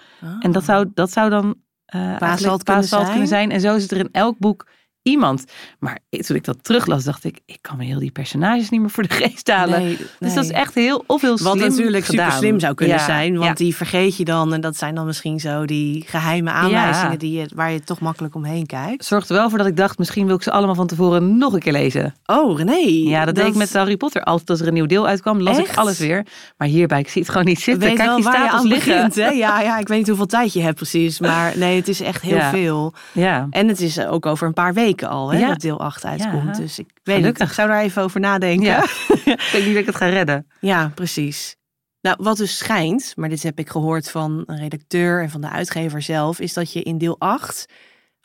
En 0.41 0.53
dat 0.53 0.65
zou, 0.65 0.91
dat 0.95 1.13
zou 1.13 1.31
dan 1.31 1.55
eh 1.87 2.01
eigenlijk 2.01 2.41
Salt 2.41 2.65
Pa 2.65 2.81
kunnen 2.81 3.11
kunnen 3.11 3.29
zijn. 3.29 3.51
En 3.51 3.61
zo 3.61 3.79
zit 3.79 3.91
er 3.91 3.99
in 3.99 4.09
elk 4.13 4.39
boek 4.39 4.67
iemand. 5.03 5.45
Maar 5.79 5.99
toen 6.11 6.37
ik 6.37 6.45
dat 6.45 6.65
teruglas, 6.65 7.05
dacht 7.05 7.25
ik, 7.25 7.39
ik 7.47 7.59
kan 7.61 7.77
me 7.77 7.85
heel 7.85 7.99
die 7.99 8.11
personages 8.11 8.71
niet 8.71 8.81
meer 8.81 8.91
voor 8.91 9.03
de 9.03 9.15
geest 9.15 9.51
halen. 9.51 9.81
Nee, 9.83 9.97
Dus 10.19 10.35
dat 10.35 10.45
is 10.45 10.51
echt 10.51 10.75
heel 10.75 11.05
of 11.07 11.21
heel 11.21 11.39
slim 11.39 11.49
Wat 11.59 11.59
natuurlijk 11.69 12.05
gedaan. 12.05 12.27
super 12.27 12.39
slim 12.39 12.61
zou 12.61 12.75
kunnen 12.75 12.97
Ja, 12.97 13.05
zijn. 13.05 13.33
Want 13.33 13.45
ja. 13.45 13.55
die 13.55 13.77
vergeet 13.77 14.17
je 14.17 14.25
dan. 14.25 14.53
En 14.55 14.61
dat 14.61 14.77
zijn 14.77 14.95
dan 14.95 15.07
misschien 15.07 15.41
zo 15.41 15.65
die 15.65 16.05
geheime 16.07 16.51
aanwijzingen 16.51 17.11
Ja. 17.13 17.17
die 17.19 17.33
je, 17.39 17.49
waar 17.55 17.73
je 17.73 17.81
toch 17.81 18.01
makkelijk 18.01 18.35
omheen 18.35 18.67
kijkt. 18.67 19.05
zorgt 19.05 19.29
er 19.29 19.35
wel 19.35 19.49
voor 19.49 19.59
dat 19.59 19.67
ik 19.67 19.77
dacht, 19.77 19.99
misschien 19.99 20.27
wil 20.27 20.35
ik 20.37 20.43
ze 20.43 20.51
allemaal 20.51 20.75
van 20.75 20.87
tevoren 20.87 21.39
nog 21.39 21.53
een 21.53 21.61
keer 21.61 21.73
lezen. 21.73 22.15
Oh, 22.27 22.59
René. 22.59 23.09
Ja, 23.11 23.25
dat, 23.25 23.35
deed 23.35 23.47
ik 23.47 23.55
met 23.55 23.73
Harry 23.73 23.97
Potter. 23.97 24.23
Altijd 24.23 24.51
als 24.51 24.61
er 24.61 24.67
een 24.67 24.75
nieuw 24.75 24.87
deel 24.87 25.07
uitkwam, 25.07 25.41
las 25.41 25.59
ik 25.59 25.77
alles 25.77 25.99
weer. 25.99 26.27
Maar 26.57 26.69
hierbij, 26.69 27.01
ik 27.01 27.09
zie 27.09 27.23
het 27.23 27.31
gewoon 27.31 27.47
niet 27.47 27.61
zitten. 27.61 27.89
Weet 27.89 27.97
Kijk 27.97 28.07
wel 28.09 28.17
die 28.17 28.25
waar 28.25 28.35
je 28.35 28.41
stapels 28.41 28.61
aan 28.63 28.69
liggen. 28.69 28.95
begint. 28.95 29.15
Hè? 29.15 29.29
Ja, 29.29 29.61
ja, 29.61 29.79
ik 29.79 29.89
weet 29.89 29.99
niet 29.99 30.07
hoeveel 30.09 30.27
tijd 30.27 30.53
je 30.53 30.61
hebt 30.63 30.77
precies. 30.77 31.21
Maar 31.21 31.53
nee, 31.59 31.77
het 31.77 31.89
is 31.89 32.01
echt 32.01 32.23
heel 32.23 32.41
veel. 32.41 32.95
Ja, 33.13 33.47
En 33.51 33.69
het 33.69 33.81
is 33.81 34.01
ook 34.07 34.27
over 34.27 34.47
een 34.47 34.53
paar 34.53 34.75
weken 34.75 34.89
al 35.03 35.33
hè, 35.33 35.39
Ja. 35.39 35.49
dat 35.49 35.61
deel 35.61 35.81
8 35.81 36.05
uitkomt. 36.05 36.57
Ja. 36.57 36.63
Dus 36.63 36.79
ik 36.79 36.87
weet 37.03 37.15
niet, 37.17 37.25
Gelukkig. 37.25 37.49
ik 37.49 37.55
zou 37.55 37.69
daar 37.69 37.81
even 37.83 38.03
over 38.03 38.21
nadenken. 38.21 38.65
ja. 38.67 38.83
ik 39.25 39.49
denk 39.53 39.65
niet 39.65 39.75
dat 39.75 39.83
ik 39.83 39.87
het 39.87 39.97
ga 39.97 40.07
redden. 40.07 40.47
Ja, 40.61 40.93
precies. 40.95 41.57
Nou, 42.01 42.17
wat 42.21 42.37
dus 42.37 42.59
schijnt, 42.59 43.13
maar 43.17 43.29
dit 43.29 43.43
heb 43.43 43.59
ik 43.59 43.71
gehoord 43.71 44.11
van 44.11 44.43
een 44.47 44.57
redacteur 44.59 45.23
en 45.23 45.31
van 45.31 45.41
de 45.41 45.49
uitgever 45.51 46.03
zelf, 46.03 46.41
is 46.41 46.53
dat 46.53 46.73
je 46.73 46.83
in 46.83 46.99
deel 46.99 47.17
8 47.19 47.67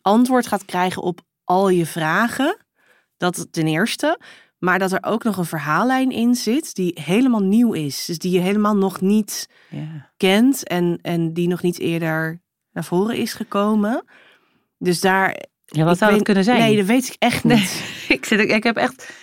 antwoord 0.02 0.48
gaat 0.48 0.66
krijgen 0.66 1.02
op 1.02 1.20
al 1.44 1.70
je 1.70 1.86
vragen. 1.86 2.58
Dat 3.18 3.48
ten 3.52 3.68
eerste. 3.68 4.20
Maar 4.60 4.80
dat 4.80 4.92
er 4.92 5.04
ook 5.04 5.24
nog 5.24 5.38
een 5.38 5.46
verhaallijn 5.46 6.12
in 6.12 6.36
zit 6.36 6.76
die 6.76 7.00
helemaal 7.04 7.44
nieuw 7.44 7.74
is. 7.74 8.06
Dus 8.06 8.18
die 8.18 8.32
je 8.32 8.40
helemaal 8.40 8.76
nog 8.76 9.02
niet 9.02 9.48
Ja. 9.70 10.12
kent 10.18 10.68
en, 10.68 11.00
en 11.02 11.34
die 11.34 11.48
nog 11.48 11.62
niet 11.62 11.80
eerder 11.80 12.42
naar 12.72 12.84
voren 12.84 13.16
is 13.18 13.34
gekomen. 13.34 14.04
Dus 14.78 15.00
daar. 15.02 15.36
Ja, 15.66 15.84
wat 15.84 15.94
ik 15.94 15.98
zou 15.98 16.10
weet- 16.10 16.20
het 16.20 16.24
kunnen 16.24 16.44
zijn? 16.44 16.60
Nee, 16.60 16.78
dat 16.78 16.86
weet 16.86 17.08
ik 17.08 17.16
echt 17.20 17.44
niet. 17.44 17.84
ik, 18.08 18.26
zit, 18.26 18.40
ik 18.40 18.64
heb 18.64 18.78
echt 18.78 19.14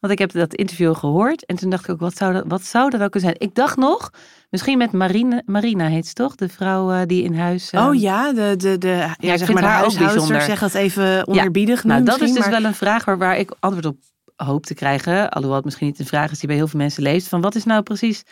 Want 0.00 0.12
ik 0.12 0.18
heb 0.18 0.32
dat 0.32 0.54
interview 0.54 0.94
gehoord 0.96 1.46
en 1.46 1.56
toen 1.56 1.70
dacht 1.70 1.84
ik 1.84 1.90
ook, 1.90 2.00
wat 2.00 2.16
zou 2.16 2.32
dat, 2.32 2.44
wat 2.46 2.64
zou 2.64 2.90
dat 2.90 3.02
ook 3.02 3.10
kunnen 3.10 3.30
zijn? 3.30 3.48
Ik 3.48 3.54
dacht 3.54 3.76
nog, 3.76 4.10
misschien 4.50 4.78
met 4.78 4.92
Marine, 4.92 5.42
Marina 5.46 5.86
heet 5.86 6.06
ze 6.06 6.12
toch? 6.12 6.34
De 6.34 6.48
vrouw 6.48 6.92
eh, 6.92 7.00
die 7.06 7.22
in 7.22 7.34
huis... 7.34 7.70
Oh 7.70 7.94
ja, 7.94 8.32
de, 8.32 8.54
de, 8.56 8.78
de, 8.78 8.88
ja, 9.18 9.32
ik 9.32 9.38
zeg 9.38 9.52
maar 9.52 9.62
haar 9.62 9.84
ook 9.84 9.98
bijzonder. 9.98 10.40
zeg 10.42 10.58
dat 10.58 10.74
even 10.74 11.26
onerbiedig. 11.28 11.84
Nou, 11.84 12.02
dat 12.02 12.20
is 12.20 12.32
dus 12.32 12.38
maar- 12.38 12.50
wel 12.50 12.64
een 12.64 12.74
vraag 12.74 13.04
waar, 13.04 13.18
waar 13.18 13.38
ik 13.38 13.54
antwoord 13.60 13.86
op 13.86 13.96
hoop 14.36 14.66
te 14.66 14.74
krijgen. 14.74 15.30
Alhoewel 15.30 15.56
het 15.56 15.64
misschien 15.64 15.86
niet 15.86 15.98
een 15.98 16.06
vraag 16.06 16.30
is 16.30 16.38
die 16.38 16.48
bij 16.48 16.56
heel 16.56 16.68
veel 16.68 16.78
mensen 16.78 17.02
leeft. 17.02 17.28
Van 17.28 17.40
wat 17.40 17.54
is 17.54 17.64
nou 17.64 17.82
precies 17.82 18.22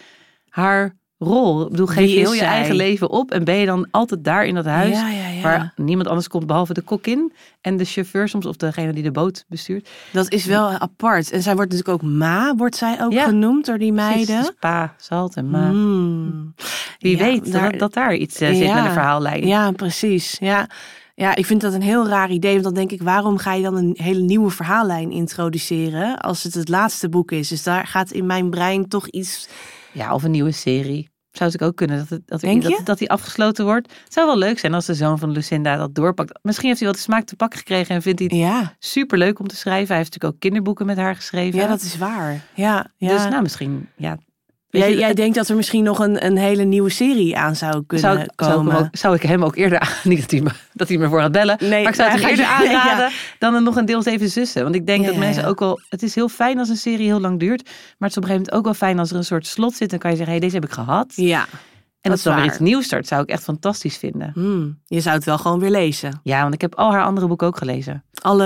haar 0.49 0.97
rol? 1.23 1.62
Ik 1.62 1.71
bedoel, 1.71 1.87
geef 1.87 1.97
Wie 1.97 2.09
je 2.09 2.19
heel 2.21 2.33
je 2.33 2.39
zij? 2.39 2.47
eigen 2.49 2.75
leven 2.75 3.11
op 3.11 3.31
en 3.31 3.45
ben 3.45 3.55
je 3.55 3.67
dan 3.67 3.89
altijd 3.91 4.25
daar 4.25 4.45
in 4.45 4.55
dat 4.55 4.65
huis 4.65 4.97
Ja, 5.00 5.09
ja, 5.09 5.29
ja. 5.29 5.43
waar 5.43 5.73
niemand 5.77 6.09
anders 6.09 6.29
komt 6.29 6.47
behalve 6.47 6.75
de 6.75 6.81
kokkin 6.81 7.33
en 7.61 7.77
de 7.77 7.85
chauffeur 7.85 8.29
soms 8.29 8.47
of 8.47 8.57
degene 8.57 8.93
die 8.93 9.03
de 9.03 9.11
boot 9.11 9.45
bestuurt. 9.49 9.89
Dat 10.12 10.33
is 10.33 10.45
wel 10.45 10.69
apart. 10.69 11.31
En 11.31 11.43
zij 11.43 11.55
wordt 11.55 11.71
natuurlijk 11.73 12.03
ook 12.03 12.11
Ma, 12.11 12.55
wordt 12.57 12.77
zij 12.77 12.97
ook 13.03 13.15
genoemd 13.15 13.67
door 13.67 13.79
die 13.79 13.93
meiden. 13.93 14.41
dus 14.41 14.53
pa, 14.61 14.95
zalt 14.97 15.35
en 15.37 15.50
ma. 15.50 15.69
Hmm. 15.69 16.55
Wie 16.99 17.19
weet 17.19 17.53
daar- 17.53 17.71
dat, 17.71 17.81
dat 17.81 17.93
daar 17.95 18.15
iets 18.15 18.41
eh, 18.41 18.49
zit 18.55 18.75
met 18.75 18.85
een 18.85 18.91
verhaallijn. 18.93 19.47
Ja, 19.47 19.71
precies. 19.71 20.37
Ja. 20.41 20.67
ja, 21.15 21.35
ik 21.35 21.47
vind 21.47 21.61
dat 21.61 21.73
een 21.73 21.83
heel 21.83 22.09
raar 22.09 22.31
idee. 22.31 22.53
Want 22.53 22.65
dan 22.65 22.75
denk 22.75 22.91
ik, 22.91 23.03
waarom 23.03 23.39
ga 23.39 23.55
je 23.55 23.62
dan 23.62 23.77
een 23.77 23.95
hele 24.03 24.21
nieuwe 24.21 24.50
verhaallijn 24.50 25.11
introduceren 25.11 26.19
als 26.19 26.43
het 26.43 26.55
het 26.55 26.69
laatste 26.69 27.09
boek 27.09 27.31
is? 27.33 27.49
Dus 27.49 27.62
daar 27.62 27.87
gaat 27.87 28.11
in 28.11 28.27
mijn 28.27 28.50
brein 28.50 28.89
toch 28.89 29.07
iets... 29.09 29.49
Ja, 29.93 30.15
of 30.15 30.23
een 30.23 30.31
nieuwe 30.31 30.53
serie. 30.53 31.11
Zou 31.31 31.51
het 31.51 31.63
ook 31.63 31.77
kunnen 31.77 31.99
dat, 31.99 32.09
het, 32.09 32.23
dat, 32.27 32.41
Denk 32.41 32.63
dat, 32.63 32.81
dat 32.85 32.99
die 32.99 33.11
afgesloten 33.11 33.65
wordt. 33.65 33.93
Het 34.05 34.13
zou 34.13 34.27
wel 34.27 34.37
leuk 34.37 34.59
zijn 34.59 34.75
als 34.75 34.87
de 34.87 34.95
zoon 34.95 35.19
van 35.19 35.31
Lucinda 35.31 35.77
dat 35.77 35.95
doorpakt. 35.95 36.39
Misschien 36.43 36.69
heeft 36.69 36.81
hij 36.81 36.89
wel 36.89 36.99
de 36.99 37.05
smaak 37.05 37.25
te 37.25 37.37
pakken 37.37 37.59
gekregen 37.59 37.95
en 37.95 38.03
vindt 38.03 38.19
hij 38.19 38.29
het 38.31 38.39
Ja, 38.39 38.75
super 38.79 39.19
leuk 39.19 39.39
om 39.39 39.47
te 39.47 39.57
schrijven. 39.57 39.89
Hij 39.89 39.97
heeft 39.97 40.13
natuurlijk 40.13 40.35
ook 40.35 40.41
kinderboeken 40.41 40.87
met 40.87 40.97
haar 40.97 41.15
geschreven. 41.15 41.59
ja 41.61 41.67
dat 41.67 41.81
is 41.81 41.99
waar. 41.99 42.45
Ja, 42.55 42.91
ja. 42.97 43.09
Dus 43.09 43.25
nou, 43.29 43.43
misschien, 43.43 43.89
ja. 43.97 44.19
Jij, 44.71 44.95
jij 44.97 45.15
denkt 45.15 45.35
dat 45.37 45.49
er 45.49 45.57
misschien 45.57 45.85
nog 45.85 45.99
een, 45.99 46.25
een 46.27 46.37
hele 46.37 46.62
nieuwe 46.65 46.91
serie 46.91 47.37
aan 47.37 47.57
zou 47.57 47.85
kunnen 47.87 48.11
zou, 48.11 48.19
ik- 48.21 48.33
zou, 48.37 48.50
ik 48.50 48.57
komen? 48.57 48.75
hem 48.75 48.85
ook, 48.85 48.89
zou 48.97 49.15
ik 49.15 49.23
hem 49.23 49.45
ook 49.45 49.57
eerder 49.57 49.79
aan, 49.79 49.89
niet 50.11 50.21
dat 50.21 50.31
hij, 50.31 50.41
me, 50.41 50.50
dat 50.73 50.89
hij 50.89 50.97
me 50.99 51.09
voor 51.09 51.21
gaat 51.21 51.33
bellen, 51.33 51.57
Nee, 51.61 51.71
maar 51.83 51.93
ik 51.93 51.95
zou 51.95 52.11
het 52.11 52.21
hem 52.21 52.31
eerder 52.31 52.45
ja. 52.50 52.57
aanraden 52.57 53.11
dan 53.39 53.55
er 53.55 53.62
nog 53.62 53.77
een 53.77 53.85
deel 53.87 54.03
zeven 54.03 54.29
zussen. 54.29 54.62
Want 54.62 54.75
ik 54.75 54.87
denk 54.87 55.00
Ja, 55.05 55.07
dat 55.11 55.17
mensen 55.17 55.43
ja. 55.43 55.49
ook 55.49 55.59
wel, 55.59 55.81
het 55.89 56.03
is 56.03 56.15
heel 56.15 56.29
fijn 56.29 56.59
als 56.59 56.69
een 56.69 56.77
serie 56.77 57.07
heel 57.07 57.21
lang 57.21 57.39
duurt, 57.39 57.62
maar 57.65 58.09
het 58.09 58.11
is 58.11 58.17
op 58.17 58.23
een 58.23 58.29
gegeven 58.29 58.35
moment 58.37 58.53
ook 58.55 58.65
wel 58.65 58.75
fijn 58.89 58.99
als 58.99 59.11
er 59.11 59.17
een 59.17 59.25
soort 59.25 59.47
slot 59.47 59.75
zit. 59.75 59.91
Dan 59.91 59.99
kan 59.99 60.11
je 60.11 60.17
zeggen, 60.17 60.35
hé, 60.35 60.41
deze 60.41 60.55
heb 60.55 60.65
ik 60.65 60.71
gehad. 60.71 61.12
Ja, 61.17 61.47
en 62.00 62.11
dat 62.11 62.12
als 62.12 62.23
dan 62.23 62.33
is 62.33 62.38
weer 62.38 62.49
waar. 62.49 62.61
iets 62.61 62.71
nieuws 62.71 62.85
start, 62.85 63.07
zou 63.07 63.23
ik 63.23 63.28
echt 63.28 63.42
fantastisch 63.42 63.97
vinden. 63.97 64.30
Hmm, 64.35 64.78
je 64.87 65.00
zou 65.00 65.14
het 65.16 65.25
wel 65.25 65.38
gewoon 65.38 65.59
weer 65.61 65.71
lezen. 65.71 66.21
Ja, 66.23 66.42
want 66.42 66.54
ik 66.54 66.61
heb 66.61 66.75
al 66.75 66.92
haar 66.92 67.04
andere 67.04 67.26
boeken 67.26 67.47
ook 67.47 67.57
gelezen. 67.59 68.04
Alle, 68.23 68.45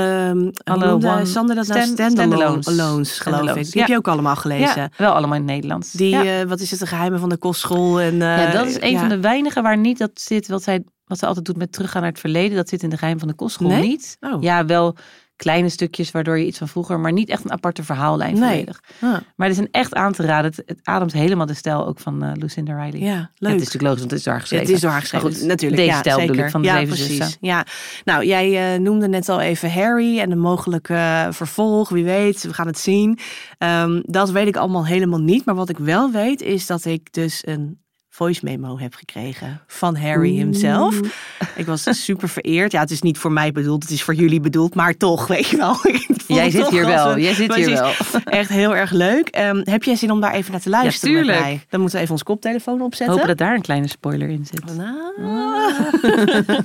Alle 0.65 0.85
alle 0.85 0.93
one- 0.95 1.25
Sander 1.25 1.57
dat 1.57 1.67
nou 1.67 1.81
stand- 1.81 2.13
standalones, 2.13 2.65
standalones. 2.65 3.19
geloof 3.19 3.57
ik. 3.57 3.71
Die 3.73 3.81
heb 3.81 3.91
je 3.91 3.97
ook 3.97 4.09
allemaal 4.09 4.37
gelezen. 4.37 4.81
Ja, 4.83 4.89
wel 4.97 5.13
allemaal 5.13 5.37
in 5.37 5.43
het 5.43 5.51
Nederlands. 5.51 5.93
Die, 5.93 6.11
ja. 6.11 6.41
eh, 6.41 6.49
wat 6.49 6.61
is 6.61 6.71
het, 6.71 6.81
de 6.81 6.87
geheimen 6.87 7.21
van 7.21 7.29
de 7.29 7.37
kostschool? 7.37 8.01
En, 8.01 8.13
eh, 8.13 8.19
ja, 8.45 8.51
dat 8.51 8.67
is 8.67 8.81
een 8.81 8.99
van 8.99 9.09
de 9.09 9.21
weinigen 9.21 9.63
waar 9.63 9.79
niet 9.79 9.99
dat 9.99 10.11
zit 10.15 10.49
wat 10.49 10.63
zij 10.63 10.85
wat 11.05 11.19
ze 11.19 11.27
altijd 11.27 11.45
doet 11.45 11.57
met 11.57 11.73
teruggaan 11.73 12.03
naar 12.03 12.11
het 12.11 12.21
verleden. 12.21 12.57
Dat 12.57 12.69
zit 12.69 12.83
in 12.83 12.89
de 12.91 12.97
geheim 12.97 13.19
van 13.19 13.29
de 13.29 13.35
kostschool 13.35 13.69
Nee? 13.69 13.81
niet. 13.89 14.17
Oh. 14.21 14.43
Ja, 14.43 14.65
wel 14.65 14.97
kleine 15.37 15.69
stukjes 15.69 16.11
waardoor 16.11 16.39
je 16.39 16.47
iets 16.47 16.59
van 16.59 16.69
vroeger, 16.69 17.01
maar 17.01 17.13
niet 17.13 17.29
echt 17.29 17.45
een 17.45 17.53
aparte 17.53 17.85
verhaallijn 17.85 18.33
Nee. 18.39 18.49
volledig. 18.51 18.81
Ah, 19.01 19.11
Maar 19.37 19.49
het 19.49 19.57
is 19.57 19.63
een 19.63 19.69
echt 19.71 19.95
aan 19.95 20.13
te 20.13 20.23
raden. 20.23 20.51
Het, 20.51 20.63
het 20.67 20.79
ademt 20.83 21.13
helemaal 21.13 21.47
de 21.47 21.55
stijl 21.55 21.87
ook 21.87 21.99
van 22.01 22.23
eh, 22.23 22.31
Lucinda 22.35 22.83
Riley. 22.85 23.01
ja, 23.01 23.07
Ja, 23.07 23.31
leuk. 23.37 23.53
het 23.53 23.61
is 23.61 23.67
natuurlijk 23.73 23.83
logisch, 23.83 23.99
want 23.99 24.11
het 24.11 24.19
is 24.19 24.25
daar 24.25 24.35
Ja, 24.35 24.41
geschreven. 24.41 24.67
het 24.67 24.75
is 24.75 24.81
door 24.81 24.91
haar 24.91 25.01
geschreven, 25.01 25.31
goed, 25.33 25.43
natuurlijk. 25.47 25.81
Deze 25.83 25.93
ja, 25.95 25.99
stijl 25.99 26.19
bedoel 26.27 26.45
ik 26.45 26.51
van 26.51 26.63
de 26.63 26.69
ja, 26.69 26.83
precies. 26.85 27.17
zussen. 27.17 27.39
Ja, 27.41 27.67
nou, 28.05 28.25
jij 28.27 28.75
eh, 28.75 28.81
noemde 28.81 29.09
net 29.09 29.29
al 29.29 29.41
even 29.41 29.73
Harry 29.73 30.19
en 30.21 30.29
de 30.29 30.37
mogelijke 30.37 30.95
eh, 30.95 31.27
vervolg. 31.31 31.89
Wie 31.89 32.05
weet, 32.05 32.43
we 32.43 32.55
gaan 32.55 32.67
het 32.67 32.79
zien. 32.79 33.19
Ehm, 33.59 34.01
dat 34.05 34.31
weet 34.31 34.47
ik 34.47 34.57
allemaal 34.57 34.87
helemaal 34.87 35.21
niet. 35.21 35.45
Maar 35.45 35.55
wat 35.55 35.69
ik 35.69 35.79
wel 35.79 36.11
weet, 36.11 36.43
is 36.43 36.67
dat 36.67 36.85
ik 36.85 37.13
dus 37.13 37.43
een 37.47 37.83
voice 38.15 38.41
memo 38.45 38.79
heb 38.79 38.95
gekregen 38.95 39.61
van 39.67 39.97
Harry 39.97 40.31
himself. 40.37 41.01
Ik 41.57 41.67
was 41.67 42.05
super 42.05 42.29
vereerd. 42.29 42.73
Ja, 42.73 42.81
het 42.81 42.91
is 42.91 43.03
niet 43.03 43.19
voor 43.19 43.33
mij 43.33 43.53
bedoeld, 43.53 43.83
het 43.83 43.93
is 43.93 44.03
voor 44.03 44.15
jullie 44.15 44.41
bedoeld, 44.41 44.75
maar 44.75 44.97
toch, 44.97 45.27
weet 45.35 45.47
je 45.47 45.57
wel. 45.57 45.77
Jij 46.27 46.51
zit 46.51 46.69
hier 46.69 46.87
wel, 46.87 47.11
een- 47.13 47.21
jij 47.23 47.35
zit 47.35 47.55
hier 47.55 47.71
wel. 47.71 47.93
Echt 48.25 48.49
heel 48.49 48.77
erg 48.77 48.91
leuk. 48.91 49.29
Ehm, 49.29 49.61
heb 49.65 49.83
jij 49.83 49.97
zin 49.97 50.11
om 50.11 50.21
daar 50.21 50.33
even 50.33 50.53
naar 50.53 50.61
te 50.61 50.69
luisteren 50.71 51.15
met 51.15 51.25
tuurlijk. 51.25 51.45
mij? 51.45 51.65
Dan 51.69 51.81
moeten 51.81 51.97
we 51.99 52.03
even 52.03 52.15
ons 52.15 52.23
koptelefoon 52.25 52.81
opzetten. 52.83 53.15
Hopen 53.15 53.29
dat 53.29 53.39
daar 53.39 53.55
een 53.55 53.63
kleine 53.63 53.89
spoiler 53.89 54.29
in 54.29 54.47
zit. 54.47 54.77
Nou. 54.77 55.13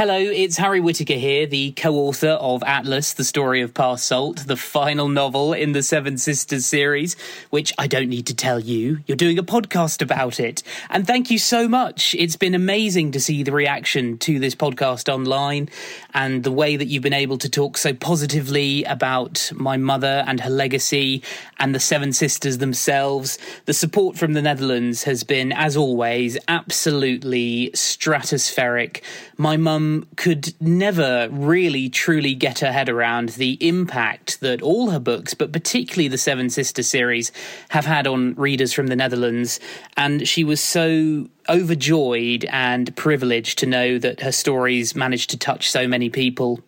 Hello, 0.00 0.16
it's 0.16 0.56
Harry 0.56 0.80
Whittaker 0.80 1.12
here, 1.12 1.46
the 1.46 1.72
co 1.72 1.94
author 1.94 2.30
of 2.30 2.62
Atlas, 2.62 3.12
The 3.12 3.22
Story 3.22 3.60
of 3.60 3.74
Past 3.74 4.06
Salt, 4.06 4.46
the 4.46 4.56
final 4.56 5.08
novel 5.08 5.52
in 5.52 5.72
the 5.72 5.82
Seven 5.82 6.16
Sisters 6.16 6.64
series, 6.64 7.16
which 7.50 7.70
I 7.76 7.86
don't 7.86 8.08
need 8.08 8.26
to 8.28 8.34
tell 8.34 8.58
you. 8.58 9.00
You're 9.06 9.16
doing 9.16 9.38
a 9.38 9.42
podcast 9.42 10.00
about 10.00 10.40
it. 10.40 10.62
And 10.88 11.06
thank 11.06 11.30
you 11.30 11.36
so 11.36 11.68
much. 11.68 12.14
It's 12.18 12.36
been 12.36 12.54
amazing 12.54 13.12
to 13.12 13.20
see 13.20 13.42
the 13.42 13.52
reaction 13.52 14.16
to 14.20 14.38
this 14.38 14.54
podcast 14.54 15.12
online 15.12 15.68
and 16.14 16.44
the 16.44 16.50
way 16.50 16.76
that 16.76 16.86
you've 16.86 17.02
been 17.02 17.12
able 17.12 17.36
to 17.36 17.50
talk 17.50 17.76
so 17.76 17.92
positively 17.92 18.84
about 18.84 19.52
my 19.54 19.76
mother 19.76 20.24
and 20.26 20.40
her 20.40 20.48
legacy 20.48 21.22
and 21.58 21.74
the 21.74 21.78
Seven 21.78 22.14
Sisters 22.14 22.56
themselves. 22.56 23.36
The 23.66 23.74
support 23.74 24.16
from 24.16 24.32
the 24.32 24.40
Netherlands 24.40 25.02
has 25.02 25.24
been, 25.24 25.52
as 25.52 25.76
always, 25.76 26.38
absolutely 26.48 27.70
stratospheric. 27.74 29.02
My 29.36 29.58
mum 29.58 29.89
could 30.16 30.54
never 30.60 31.28
really 31.30 31.88
truly 31.88 32.34
get 32.34 32.60
her 32.60 32.72
head 32.72 32.88
around 32.88 33.30
the 33.30 33.56
impact 33.66 34.40
that 34.40 34.62
all 34.62 34.90
her 34.90 34.98
books, 34.98 35.34
but 35.34 35.52
particularly 35.52 36.08
the 36.08 36.18
Seven 36.18 36.50
Sisters 36.50 36.88
series, 36.88 37.32
have 37.70 37.86
had 37.86 38.06
on 38.06 38.34
readers 38.34 38.72
from 38.72 38.88
the 38.88 38.96
Netherlands. 38.96 39.60
And 39.96 40.26
she 40.26 40.44
was 40.44 40.60
so 40.60 41.28
overjoyed 41.48 42.44
and 42.46 42.94
privileged 42.96 43.58
to 43.58 43.66
know 43.66 43.98
that 43.98 44.20
her 44.20 44.32
stories 44.32 44.94
managed 44.94 45.30
to 45.30 45.38
touch 45.38 45.70
so 45.70 45.88
many 45.88 46.10
people. 46.10 46.60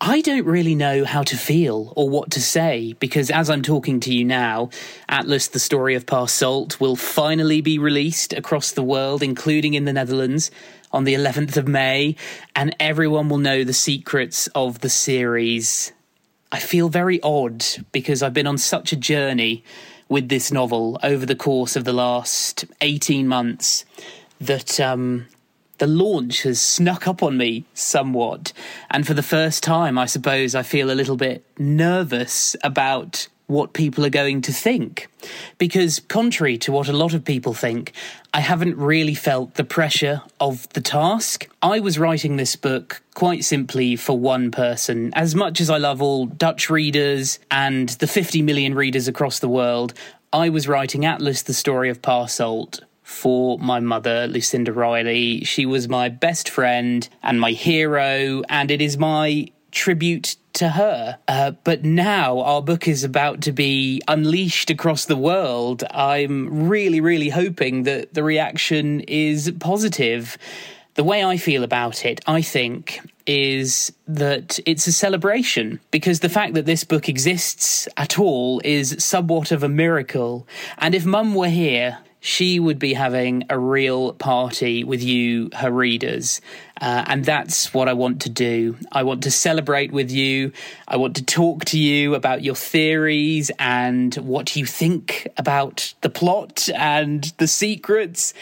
I 0.00 0.20
don't 0.20 0.46
really 0.46 0.74
know 0.74 1.04
how 1.04 1.22
to 1.24 1.36
feel 1.36 1.92
or 1.96 2.08
what 2.08 2.30
to 2.32 2.40
say 2.40 2.94
because 2.94 3.30
as 3.30 3.50
I'm 3.50 3.62
talking 3.62 4.00
to 4.00 4.14
you 4.14 4.24
now, 4.24 4.70
Atlas, 5.08 5.48
the 5.48 5.58
story 5.58 5.94
of 5.94 6.06
Past 6.06 6.36
Salt, 6.36 6.80
will 6.80 6.96
finally 6.96 7.60
be 7.60 7.78
released 7.78 8.32
across 8.32 8.72
the 8.72 8.82
world, 8.82 9.22
including 9.22 9.74
in 9.74 9.84
the 9.84 9.92
Netherlands, 9.92 10.50
on 10.92 11.04
the 11.04 11.14
11th 11.14 11.56
of 11.56 11.66
May, 11.66 12.16
and 12.54 12.76
everyone 12.78 13.28
will 13.28 13.38
know 13.38 13.64
the 13.64 13.72
secrets 13.72 14.46
of 14.48 14.80
the 14.80 14.90
series. 14.90 15.92
I 16.50 16.58
feel 16.58 16.88
very 16.88 17.20
odd 17.22 17.64
because 17.92 18.22
I've 18.22 18.34
been 18.34 18.46
on 18.46 18.58
such 18.58 18.92
a 18.92 18.96
journey 18.96 19.64
with 20.08 20.28
this 20.28 20.52
novel 20.52 20.98
over 21.02 21.24
the 21.24 21.34
course 21.34 21.76
of 21.76 21.84
the 21.84 21.94
last 21.94 22.66
18 22.82 23.26
months 23.26 23.86
that 24.40 24.78
um, 24.78 25.26
the 25.78 25.86
launch 25.86 26.42
has 26.42 26.60
snuck 26.60 27.06
up 27.08 27.22
on 27.22 27.36
me 27.36 27.64
somewhat. 27.74 28.52
And 28.90 29.06
for 29.06 29.14
the 29.14 29.22
first 29.22 29.62
time, 29.62 29.98
I 29.98 30.06
suppose 30.06 30.54
I 30.54 30.62
feel 30.62 30.90
a 30.90 30.94
little 30.94 31.16
bit 31.16 31.44
nervous 31.58 32.54
about 32.62 33.28
what 33.46 33.72
people 33.72 34.04
are 34.04 34.10
going 34.10 34.40
to 34.42 34.52
think. 34.52 35.08
Because, 35.58 36.00
contrary 36.00 36.56
to 36.58 36.72
what 36.72 36.88
a 36.88 36.92
lot 36.92 37.14
of 37.14 37.24
people 37.24 37.54
think, 37.54 37.92
I 38.32 38.40
haven't 38.40 38.76
really 38.76 39.14
felt 39.14 39.54
the 39.54 39.64
pressure 39.64 40.22
of 40.40 40.68
the 40.70 40.80
task. 40.80 41.48
I 41.60 41.80
was 41.80 41.98
writing 41.98 42.36
this 42.36 42.56
book 42.56 43.02
quite 43.14 43.44
simply 43.44 43.94
for 43.96 44.18
one 44.18 44.50
person. 44.50 45.12
As 45.14 45.34
much 45.34 45.60
as 45.60 45.68
I 45.68 45.78
love 45.78 46.00
all 46.00 46.26
Dutch 46.26 46.70
readers 46.70 47.38
and 47.50 47.90
the 47.90 48.06
50 48.06 48.42
million 48.42 48.74
readers 48.74 49.06
across 49.06 49.38
the 49.38 49.48
world, 49.48 49.92
I 50.32 50.48
was 50.48 50.66
writing 50.66 51.04
Atlas, 51.04 51.42
the 51.42 51.54
story 51.54 51.90
of 51.90 52.00
Parsolt 52.00 52.80
for 53.02 53.58
my 53.58 53.80
mother, 53.80 54.26
Lucinda 54.26 54.72
Riley. 54.72 55.44
She 55.44 55.66
was 55.66 55.88
my 55.88 56.08
best 56.08 56.48
friend 56.48 57.08
and 57.22 57.40
my 57.40 57.52
hero, 57.52 58.42
and 58.48 58.70
it 58.70 58.80
is 58.80 58.96
my 58.96 59.48
tribute 59.72 60.36
to 60.54 60.68
her. 60.68 61.18
Uh, 61.28 61.52
but 61.64 61.84
now 61.84 62.40
our 62.40 62.62
book 62.62 62.86
is 62.86 63.04
about 63.04 63.40
to 63.42 63.52
be 63.52 64.02
unleashed 64.06 64.70
across 64.70 65.06
the 65.06 65.16
world. 65.16 65.82
I'm 65.90 66.68
really, 66.68 67.00
really 67.00 67.30
hoping 67.30 67.84
that 67.84 68.14
the 68.14 68.22
reaction 68.22 69.00
is 69.00 69.52
positive. 69.60 70.36
The 70.94 71.04
way 71.04 71.24
I 71.24 71.38
feel 71.38 71.64
about 71.64 72.04
it, 72.04 72.20
I 72.26 72.42
think, 72.42 73.00
is 73.26 73.92
that 74.06 74.58
it's 74.66 74.86
a 74.86 74.92
celebration 74.92 75.80
because 75.90 76.20
the 76.20 76.28
fact 76.28 76.54
that 76.54 76.66
this 76.66 76.84
book 76.84 77.08
exists 77.08 77.88
at 77.96 78.18
all 78.18 78.60
is 78.62 78.96
somewhat 78.98 79.52
of 79.52 79.62
a 79.62 79.68
miracle. 79.68 80.46
And 80.78 80.94
if 80.94 81.06
Mum 81.06 81.34
were 81.34 81.48
here, 81.48 81.98
she 82.24 82.60
would 82.60 82.78
be 82.78 82.94
having 82.94 83.42
a 83.50 83.58
real 83.58 84.12
party 84.12 84.84
with 84.84 85.02
you, 85.02 85.50
her 85.54 85.72
readers. 85.72 86.40
Uh, 86.80 87.02
and 87.08 87.24
that's 87.24 87.74
what 87.74 87.88
I 87.88 87.94
want 87.94 88.22
to 88.22 88.30
do. 88.30 88.76
I 88.92 89.02
want 89.02 89.24
to 89.24 89.30
celebrate 89.32 89.90
with 89.90 90.08
you. 90.08 90.52
I 90.86 90.98
want 90.98 91.16
to 91.16 91.24
talk 91.24 91.64
to 91.66 91.78
you 91.78 92.14
about 92.14 92.44
your 92.44 92.54
theories 92.54 93.50
and 93.58 94.14
what 94.14 94.54
you 94.54 94.64
think 94.64 95.26
about 95.36 95.94
the 96.02 96.10
plot 96.10 96.68
and 96.76 97.24
the 97.38 97.48
secrets. 97.48 98.34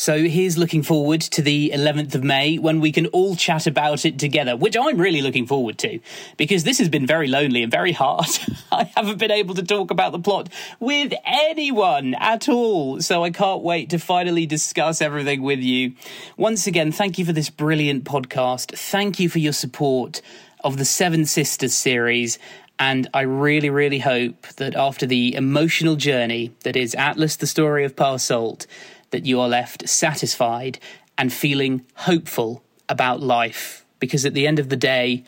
So 0.00 0.22
here's 0.22 0.56
looking 0.56 0.82
forward 0.82 1.20
to 1.20 1.42
the 1.42 1.72
11th 1.74 2.14
of 2.14 2.24
May 2.24 2.56
when 2.56 2.80
we 2.80 2.90
can 2.90 3.08
all 3.08 3.36
chat 3.36 3.66
about 3.66 4.06
it 4.06 4.18
together, 4.18 4.56
which 4.56 4.74
I'm 4.74 4.96
really 4.96 5.20
looking 5.20 5.46
forward 5.46 5.76
to 5.80 6.00
because 6.38 6.64
this 6.64 6.78
has 6.78 6.88
been 6.88 7.06
very 7.06 7.28
lonely 7.28 7.62
and 7.62 7.70
very 7.70 7.92
hard. 7.92 8.24
I 8.72 8.84
haven't 8.96 9.18
been 9.18 9.30
able 9.30 9.54
to 9.56 9.62
talk 9.62 9.90
about 9.90 10.12
the 10.12 10.18
plot 10.18 10.48
with 10.80 11.12
anyone 11.26 12.14
at 12.14 12.48
all. 12.48 13.02
So 13.02 13.22
I 13.22 13.28
can't 13.28 13.60
wait 13.60 13.90
to 13.90 13.98
finally 13.98 14.46
discuss 14.46 15.02
everything 15.02 15.42
with 15.42 15.58
you. 15.58 15.92
Once 16.38 16.66
again, 16.66 16.92
thank 16.92 17.18
you 17.18 17.26
for 17.26 17.34
this 17.34 17.50
brilliant 17.50 18.04
podcast. 18.04 18.74
Thank 18.78 19.20
you 19.20 19.28
for 19.28 19.38
your 19.38 19.52
support 19.52 20.22
of 20.64 20.78
the 20.78 20.86
Seven 20.86 21.26
Sisters 21.26 21.74
series. 21.74 22.38
And 22.78 23.06
I 23.12 23.20
really, 23.20 23.68
really 23.68 23.98
hope 23.98 24.46
that 24.56 24.74
after 24.74 25.04
the 25.04 25.34
emotional 25.34 25.96
journey 25.96 26.52
that 26.64 26.74
is 26.74 26.94
Atlas, 26.94 27.36
the 27.36 27.46
story 27.46 27.84
of 27.84 27.94
Salt, 28.18 28.66
that 29.10 29.26
you 29.26 29.40
are 29.40 29.48
left 29.48 29.88
satisfied 29.88 30.78
and 31.14 31.32
feeling 31.32 31.84
hopeful 31.94 32.62
about 32.86 33.20
life. 33.22 33.84
Because 33.98 34.26
at 34.28 34.34
the 34.34 34.46
end 34.46 34.58
of 34.58 34.66
the 34.68 34.76
day, 34.78 35.22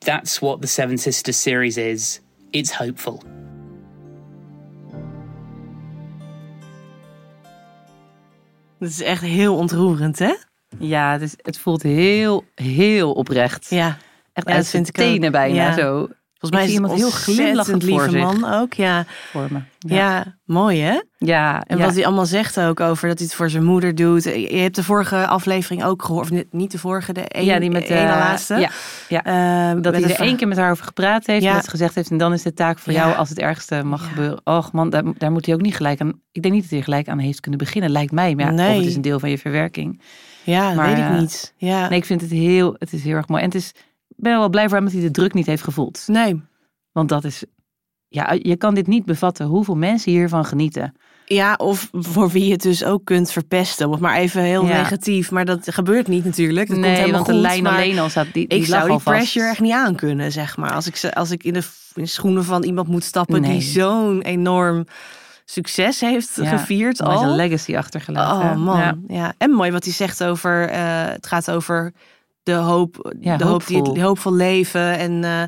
that's 0.00 0.38
what 0.40 0.60
the 0.60 0.66
Seven 0.68 0.98
Sisters 0.98 1.42
series 1.42 1.76
is. 1.76 2.20
It's 2.52 2.70
hopeful. 2.72 3.22
Dat 8.78 8.88
is 8.88 9.02
echt 9.02 9.22
heel 9.22 9.56
ontroerend, 9.56 10.18
hè? 10.18 10.34
Ja, 10.78 11.12
het, 11.12 11.20
is, 11.22 11.34
het 11.36 11.58
voelt 11.58 11.82
heel, 11.82 12.44
heel 12.54 13.12
oprecht. 13.12 13.70
Ja. 13.70 13.86
Echt 14.32 14.46
Ja, 14.46 14.52
uit 14.54 14.62
dat 14.62 14.66
zijn 14.66 14.84
vind 14.84 14.88
ik 14.88 15.02
ook. 15.02 15.08
tenen 15.08 15.32
bijna 15.32 15.54
Ja. 15.54 15.74
zo. 15.74 16.08
Volgens 16.48 16.50
mij 16.50 16.64
is 16.64 16.72
iemand 16.72 16.94
heel 16.94 17.10
glimlachend 17.10 17.82
lieve 17.82 18.10
voor 18.10 18.18
man 18.18 18.44
ook. 18.52 18.72
Ja, 18.72 19.04
Voor 19.30 19.46
me. 19.50 19.58
ja. 19.78 20.36
mooi 20.44 20.80
hè? 20.80 21.00
Ja, 21.18 21.62
En 21.66 21.78
ja. 21.78 21.84
wat 21.84 21.94
hij 21.94 22.06
allemaal 22.06 22.26
zegt 22.26 22.60
ook 22.60 22.80
over 22.80 23.08
dat 23.08 23.18
hij 23.18 23.26
het 23.26 23.36
voor 23.36 23.50
zijn 23.50 23.64
moeder 23.64 23.94
doet. 23.94 24.24
Je 24.24 24.56
hebt 24.56 24.74
de 24.74 24.82
vorige 24.82 25.26
aflevering 25.26 25.84
ook 25.84 26.02
gehoord. 26.04 26.30
Of 26.30 26.44
niet- 26.50 26.70
de 26.70 26.78
vorige, 26.78 27.12
de 27.12 27.24
een, 27.28 27.44
ja, 27.44 27.58
die 27.58 27.70
met 27.70 27.86
de 27.86 27.94
ene 27.94 28.08
laatste. 28.08 28.54
Ja, 28.54 28.70
ja. 29.08 29.24
Ehm, 29.24 29.80
dat 29.82 29.94
hij 29.94 30.02
er 30.02 30.20
één 30.20 30.36
keer 30.36 30.48
met 30.48 30.56
haar 30.56 30.70
over 30.70 30.84
gepraat 30.84 31.26
heeft. 31.26 31.44
En 31.46 31.52
dat 31.52 31.64
ze 31.64 31.70
gezegd 31.70 31.94
heeft, 31.94 32.10
en 32.10 32.16
dan 32.18 32.32
is 32.32 32.42
de 32.42 32.54
taak 32.54 32.78
voor 32.78 32.92
jou 32.92 33.14
als 33.16 33.28
het 33.28 33.38
ergste 33.38 33.82
mag 33.84 34.08
gebeuren. 34.08 34.40
Och 34.44 34.72
man, 34.72 34.90
daar, 34.90 35.02
daar 35.18 35.32
moet 35.32 35.46
hij 35.46 35.54
ook 35.54 35.60
niet 35.60 35.76
gelijk 35.76 36.00
aan. 36.00 36.12
Ik 36.32 36.42
denk 36.42 36.54
niet 36.54 36.62
dat 36.62 36.72
hij 36.72 36.82
gelijk 36.82 37.08
aan 37.08 37.18
heeft 37.18 37.40
kunnen 37.40 37.60
beginnen, 37.60 37.90
lijkt 37.90 38.12
mij. 38.12 38.34
Maar 38.34 38.44
ja, 38.44 38.50
Nee. 38.50 38.70
of 38.70 38.76
het 38.76 38.86
is 38.86 38.94
een 38.96 39.02
deel 39.02 39.18
van 39.20 39.30
je 39.30 39.38
verwerking. 39.38 40.00
Ja, 40.42 40.72
Maar, 40.72 40.86
weet 40.86 40.98
ik 40.98 41.04
eh, 41.04 41.18
niet. 41.18 41.54
Ja. 41.56 41.88
Nee, 41.88 41.98
ik 41.98 42.04
vind 42.04 42.20
het 42.20 42.30
heel, 42.30 42.76
het 42.78 42.92
is 42.92 43.04
heel 43.04 43.14
erg 43.14 43.28
mooi. 43.28 43.42
En 43.42 43.48
het 43.48 43.56
is, 43.58 43.72
ben 44.16 44.38
wel 44.38 44.48
blij 44.48 44.64
voor 44.68 44.76
hem 44.76 44.84
dat 44.84 44.94
hij 44.94 45.02
de 45.02 45.10
druk 45.10 45.34
niet 45.34 45.46
heeft 45.46 45.62
gevoeld. 45.62 46.02
Nee. 46.06 46.42
Want 46.92 47.08
dat 47.08 47.24
is, 47.24 47.44
ja, 48.08 48.36
je 48.42 48.56
kan 48.56 48.74
dit 48.74 48.86
niet 48.86 49.04
bevatten 49.04 49.46
hoeveel 49.46 49.76
mensen 49.76 50.12
hiervan 50.12 50.44
genieten. 50.44 50.94
Ja, 51.26 51.54
of 51.54 51.88
voor 51.92 52.28
wie 52.30 52.44
je 52.46 52.52
het 52.52 52.62
dus 52.62 52.84
ook 52.84 53.04
kunt 53.04 53.30
verpesten. 53.30 53.88
Of 53.88 53.98
maar 54.00 54.16
even 54.16 54.42
heel 54.42 54.66
Ja. 54.66 54.76
negatief. 54.76 55.30
Maar 55.30 55.44
dat 55.44 55.72
gebeurt 55.72 56.06
niet 56.08 56.24
natuurlijk. 56.24 56.68
Dat 56.68 56.76
komt 56.76 56.88
helemaal 56.88 57.12
want 57.12 57.26
de 57.26 57.32
lijn 57.34 57.66
alleen 57.66 57.98
al 57.98 58.08
staat, 58.08 58.26
die, 58.32 58.48
die 58.48 58.58
Ik 58.58 58.66
zou 58.66 58.82
die 58.82 58.92
vast. 58.98 59.04
pressure 59.04 59.48
echt 59.48 59.60
niet 59.60 59.72
aan 59.72 59.94
kunnen, 59.94 60.32
zeg 60.32 60.56
maar. 60.56 60.72
Als 60.72 60.86
ik, 60.86 61.12
als 61.14 61.30
ik 61.30 61.44
in, 61.44 61.52
de, 61.52 61.62
schoenen 62.06 62.44
van 62.44 62.62
iemand 62.62 62.88
moet 62.88 63.04
stappen 63.04 63.40
Nee. 63.40 63.50
die 63.52 63.60
zo'n 63.60 64.22
enorm 64.22 64.86
succes 65.44 66.00
heeft 66.00 66.30
Ja, 66.42 66.56
gevierd 66.56 67.02
al. 67.02 67.22
een 67.22 67.36
legacy 67.36 67.76
achtergelaten. 67.76 68.50
Oh 68.50 68.64
man, 68.64 68.78
Ja. 68.78 68.96
ja. 69.08 69.34
En 69.38 69.50
mooi 69.50 69.70
wat 69.70 69.84
hij 69.84 69.92
zegt 69.92 70.24
over, 70.24 70.68
eh, 70.68 70.80
het 71.06 71.26
gaat 71.26 71.50
over 71.50 71.92
de 72.44 72.52
hoop, 72.52 73.14
Ja, 73.20 73.36
de 73.36 73.44
hoop 73.44 73.66
die 73.66 73.76
het 73.76 73.86
hoopvol. 73.86 74.04
hoopvol 74.04 74.32
leven 74.34 74.98
en 74.98 75.24
eh, 75.24 75.42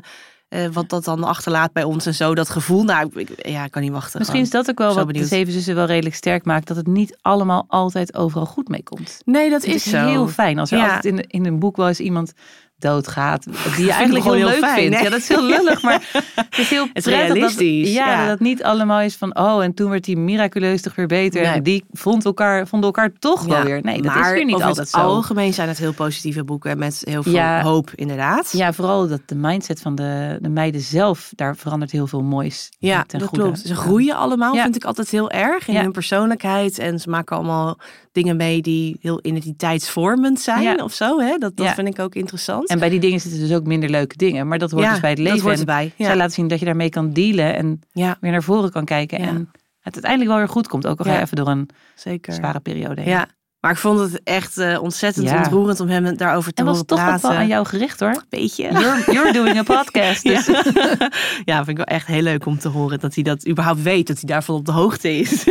eh, 0.65 0.71
wat 0.73 0.89
dat 0.89 1.03
dan 1.03 1.23
achterlaat 1.23 1.73
bij 1.73 1.83
ons 1.83 2.05
en 2.05 2.13
zo. 2.13 2.35
Dat 2.35 2.49
gevoel, 2.49 2.83
nou, 2.83 3.09
ik, 3.15 3.47
ja, 3.47 3.63
ik 3.63 3.71
kan 3.71 3.81
niet 3.81 3.91
wachten. 3.91 4.19
Misschien 4.19 4.41
is 4.41 4.49
dat 4.49 4.69
ook 4.69 4.77
wel 4.77 4.95
wat 4.95 5.05
benieuwd. 5.07 5.29
de 5.29 5.35
Zeven 5.35 5.53
Zussen 5.53 5.75
wel 5.75 5.85
redelijk 5.85 6.15
sterk 6.15 6.45
maakt. 6.45 6.67
Dat 6.67 6.77
het 6.77 6.87
niet 6.87 7.17
allemaal 7.21 7.65
altijd 7.67 8.15
overal 8.15 8.45
goed 8.45 8.67
mee 8.67 8.83
komt. 8.83 9.21
Nee, 9.25 9.49
dat 9.49 9.63
is 9.63 9.73
is 9.73 9.83
zo. 9.83 10.05
heel 10.07 10.27
fijn 10.27 10.59
als 10.59 10.71
er 10.71 10.77
Ja. 10.77 10.83
altijd 10.95 11.05
in, 11.05 11.19
in 11.27 11.45
een 11.45 11.59
boek 11.59 11.75
wel 11.77 11.87
eens 11.87 11.99
iemand 11.99 12.33
doodgaat. 12.79 13.43
Die 13.75 13.85
je 13.85 13.91
eigenlijk 13.91 14.25
heel 14.25 14.33
heel 14.33 14.47
leuk 14.47 14.57
fijn, 14.57 14.75
vindt. 14.79 14.97
hè? 14.97 15.03
Ja, 15.03 15.09
dat 15.09 15.19
is 15.19 15.27
heel 15.27 15.43
lullig, 15.55 15.81
maar 15.81 16.09
het 16.35 16.57
is 16.57 16.69
heel 16.69 16.87
is 16.93 17.03
prettig 17.03 17.27
dat- 17.27 17.33
realistisch, 17.35 17.93
ja, 17.93 18.09
ja. 18.11 18.21
dat 18.21 18.29
het 18.29 18.39
niet 18.39 18.63
allemaal 18.63 18.99
is 19.01 19.15
van... 19.15 19.37
oh, 19.37 19.63
en 19.63 19.73
toen 19.73 19.89
werd 19.89 20.03
die 20.03 20.17
miraculeus 20.17 20.81
toch 20.81 20.95
weer 20.95 21.07
beter. 21.07 21.41
Nee. 21.41 21.51
En 21.51 21.63
die 21.63 21.83
vond 21.91 22.25
elkaar, 22.25 22.67
vonden 22.67 22.87
elkaar 22.87 23.11
toch 23.19 23.43
wel 23.45 23.63
weer. 23.63 23.79
Nee, 23.83 24.01
dat 24.01 24.13
maar 24.13 24.25
is 24.25 24.31
weer 24.33 24.45
niet 24.45 24.55
over 24.55 24.67
altijd 24.67 24.91
het 24.91 24.95
zo. 25.01 25.07
algemeen 25.07 25.53
zijn 25.53 25.67
het 25.67 25.77
heel 25.77 25.93
positieve 25.93 26.43
boeken 26.43 26.77
met 26.77 27.01
heel 27.03 27.23
veel 27.23 27.31
Ja. 27.31 27.61
hoop, 27.61 27.91
inderdaad. 27.95 28.51
Ja, 28.51 28.73
vooral 28.73 29.07
dat 29.07 29.21
de 29.25 29.35
mindset 29.35 29.81
van 29.81 29.95
de, 29.95 30.37
de 30.41 30.49
meiden 30.49 30.81
zelf... 30.81 31.31
daar 31.35 31.55
verandert 31.55 31.91
heel 31.91 32.07
veel 32.07 32.23
moois 32.23 32.69
Ja, 32.79 33.03
ten 33.03 33.19
dat 33.19 33.27
goede. 33.27 33.43
klopt. 33.43 33.59
Ze 33.59 33.75
groeien 33.75 34.15
allemaal, 34.15 34.55
vind 34.55 34.75
ik 34.75 34.83
altijd 34.83 35.09
heel 35.09 35.31
erg 35.31 35.67
in 35.67 35.73
Ja. 35.73 35.81
hun 35.81 35.91
persoonlijkheid. 35.91 36.79
En 36.79 36.99
ze 36.99 37.09
maken 37.09 37.35
allemaal 37.35 37.77
dingen 38.11 38.35
mee 38.37 38.61
die 38.61 38.97
heel 39.01 39.19
identiteitsvormend 39.21 40.39
zijn 40.39 40.81
of 40.81 40.93
zo. 40.93 41.19
Hè? 41.19 41.37
Dat, 41.37 41.57
dat 41.57 41.69
vind 41.73 41.87
ik 41.87 41.99
ook 41.99 42.15
interessant. 42.15 42.66
En 42.69 42.79
bij 42.79 42.89
die 42.89 42.99
dingen 42.99 43.19
zitten 43.19 43.39
dus 43.39 43.53
ook 43.53 43.65
minder 43.65 43.89
leuke 43.89 44.17
dingen. 44.17 44.47
Maar 44.47 44.57
dat 44.57 44.71
hoort 44.71 44.83
Ja, 44.83 44.91
dus 44.91 44.99
bij 44.99 45.09
het 45.09 45.19
dat 45.19 45.27
leven. 45.27 45.41
hoort 45.41 45.53
En 45.53 45.59
erbij, 45.59 45.91
ja. 45.95 46.05
Zij 46.05 46.15
laten 46.15 46.33
zien 46.33 46.47
dat 46.47 46.59
je 46.59 46.65
daarmee 46.65 46.89
kan 46.89 47.13
dealen 47.13 47.55
en 47.55 47.81
ja, 47.91 48.17
weer 48.21 48.31
naar 48.31 48.43
voren 48.43 48.71
kan 48.71 48.85
kijken. 48.85 49.17
En 49.19 49.49
het 49.79 49.93
uiteindelijk 49.93 50.29
wel 50.31 50.37
weer 50.39 50.49
goed 50.49 50.67
komt. 50.67 50.87
Ook 50.87 50.99
al 50.99 51.05
ga 51.05 51.13
je 51.13 51.21
even 51.21 51.35
door 51.37 51.47
een 51.47 51.69
zeker. 51.95 52.33
zware 52.33 52.59
periode 52.59 53.01
heen. 53.01 53.09
Ja, 53.09 53.27
maar 53.59 53.71
ik 53.71 53.77
vond 53.77 53.99
het 53.99 54.21
echt 54.23 54.57
eh, 54.57 54.81
ontzettend 54.81 55.31
ontroerend 55.31 55.79
om 55.79 55.87
hem 55.87 56.17
daarover 56.17 56.53
te 56.53 56.59
En 56.61 56.65
was 56.65 56.73
horen 56.73 56.87
toch 56.87 56.99
praten. 56.99 57.29
wel 57.29 57.37
aan 57.37 57.47
jou 57.47 57.65
gericht 57.65 57.99
hoor. 57.99 58.23
Beetje. 58.29 58.63
You're, 58.71 59.03
you're 59.11 59.31
doing 59.33 59.57
a 59.57 59.63
podcast. 59.83 60.23
Dus. 60.23 60.45
Ja. 61.45 61.55
vind 61.55 61.67
ik 61.69 61.77
wel 61.77 61.85
echt 61.85 62.07
heel 62.07 62.21
leuk 62.21 62.45
om 62.45 62.59
te 62.59 62.67
horen 62.67 62.99
dat 62.99 63.15
hij 63.15 63.23
dat 63.23 63.47
überhaupt 63.47 63.81
weet, 63.81 64.07
dat 64.07 64.15
hij 64.19 64.29
daarvan 64.29 64.55
op 64.55 64.65
de 64.65 64.71
hoogte 64.71 65.17
is. 65.17 65.45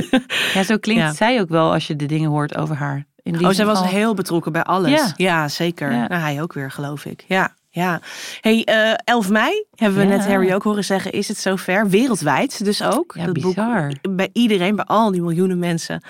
Ja, 0.55 0.63
zo 0.63 0.77
klinkt 0.79 1.17
zij 1.25 1.41
ook 1.41 1.49
wel 1.49 1.73
als 1.73 1.87
je 1.87 1.97
de 1.97 2.07
dingen 2.07 2.31
hoort 2.31 2.57
over 2.57 2.77
haar. 2.77 3.07
In 3.27 3.33
die 3.33 3.47
Oh, 3.47 3.53
zij 3.53 3.65
was 3.67 3.83
heel 3.87 4.15
betrokken 4.15 4.53
bij 4.53 4.63
alles. 4.63 4.91
Ja. 4.91 5.13
Ja, 5.17 5.49
zeker. 5.49 5.93
Ja. 5.93 6.07
Nou, 6.09 6.21
hij 6.21 6.43
ook 6.43 6.53
weer, 6.53 6.71
geloof 6.71 7.05
ik. 7.05 7.25
Ja, 7.29 7.55
ja. 7.71 8.01
Hey, 8.41 8.65
eh 8.65 8.93
11 9.05 9.29
mei, 9.31 9.65
hebben 9.75 9.99
we 9.99 10.05
Ja. 10.07 10.17
net 10.17 10.27
Harry 10.27 10.53
ook 10.53 10.63
horen 10.63 10.85
zeggen, 10.85 11.13
is 11.13 11.29
het 11.29 11.39
zover. 11.39 11.89
Wereldwijd 11.89 12.65
dus 12.65 12.83
ook. 12.83 13.15
Ja, 13.19 13.25
Dat 13.25 13.35
bizar. 13.35 13.89
boek, 14.03 14.17
bij 14.17 14.31
iedereen, 14.33 14.77
bij 14.77 14.85
al 14.85 15.11
die 15.11 15.23
miljoenen 15.23 15.59
mensen, 15.59 16.03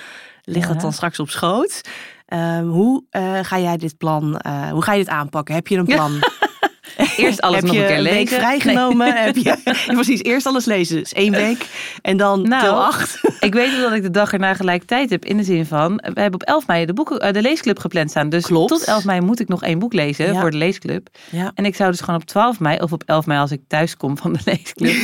ligt 0.43 0.69
het 0.69 0.81
dan 0.81 0.93
straks 0.93 1.19
op 1.21 1.31
schoot. 1.31 1.81
Ehm, 2.27 2.65
hoe 2.65 3.05
eh, 3.11 3.39
ga 3.43 3.59
jij 3.59 3.77
dit 3.77 3.97
plan, 3.99 4.39
eh, 4.39 4.71
hoe 4.71 4.83
ga 4.83 4.93
je 4.93 4.99
dit 5.05 5.13
aanpakken? 5.13 5.55
Heb 5.55 5.67
je 5.67 5.77
een 5.77 5.85
plan? 5.85 6.13
Eerst 7.17 7.41
alles 7.41 7.57
heb 7.57 7.65
nog 7.65 7.75
je 7.75 7.81
een 7.81 7.87
keer 7.87 7.97
een 7.97 8.03
week 8.03 8.13
lezen. 8.15 8.37
vrijgenomen? 8.39 9.15
Heb 9.15 9.37
je, 9.37 9.43
ja, 9.65 9.75
precies, 9.95 10.23
eerst 10.23 10.47
alles 10.47 10.65
lezen. 10.65 10.97
Dus 10.97 11.13
één 11.13 11.33
week 11.33 11.67
en 12.03 12.17
dan 12.17 12.43
Nou, 12.49 12.69
acht. 12.69 13.21
Ik 13.41 13.55
weet 13.55 13.81
dat 13.81 13.93
ik 13.93 14.03
de 14.03 14.11
dag 14.11 14.33
erna 14.33 14.55
gelijk 14.55 14.85
tijd 14.85 15.11
heb. 15.11 15.25
In 15.25 15.37
de 15.37 15.43
zin 15.43 15.67
van, 15.67 15.97
we 16.15 16.21
hebben 16.21 16.41
op 16.41 16.43
11 16.43 16.67
mei 16.67 16.85
de, 16.87 16.93
boeken, 16.93 17.19
eh, 17.21 17.33
de 17.33 17.43
leesclub 17.43 17.79
gepland 17.79 18.11
staan. 18.11 18.29
Dus 18.29 18.45
Klopt. 18.45 18.69
tot 18.69 18.85
11 18.85 19.05
mei 19.05 19.21
moet 19.21 19.41
ik 19.41 19.49
nog 19.49 19.63
één 19.63 19.79
boek 19.79 19.93
lezen 19.93 20.33
Ja. 20.33 20.41
voor 20.41 20.51
de 20.51 20.57
leesclub. 20.57 21.09
Ja. 21.31 21.51
En 21.55 21.65
ik 21.65 21.75
zou 21.75 21.91
dus 21.91 22.01
gewoon 22.01 22.21
op 22.21 22.27
12 22.27 22.61
mei 22.61 22.79
of 22.79 22.93
op 22.93 23.03
11 23.07 23.27
mei 23.27 23.41
als 23.41 23.51
ik 23.51 23.61
thuis 23.69 23.97
kom 23.97 24.17
van 24.19 24.33
de 24.33 24.39
leesclub, 24.45 24.95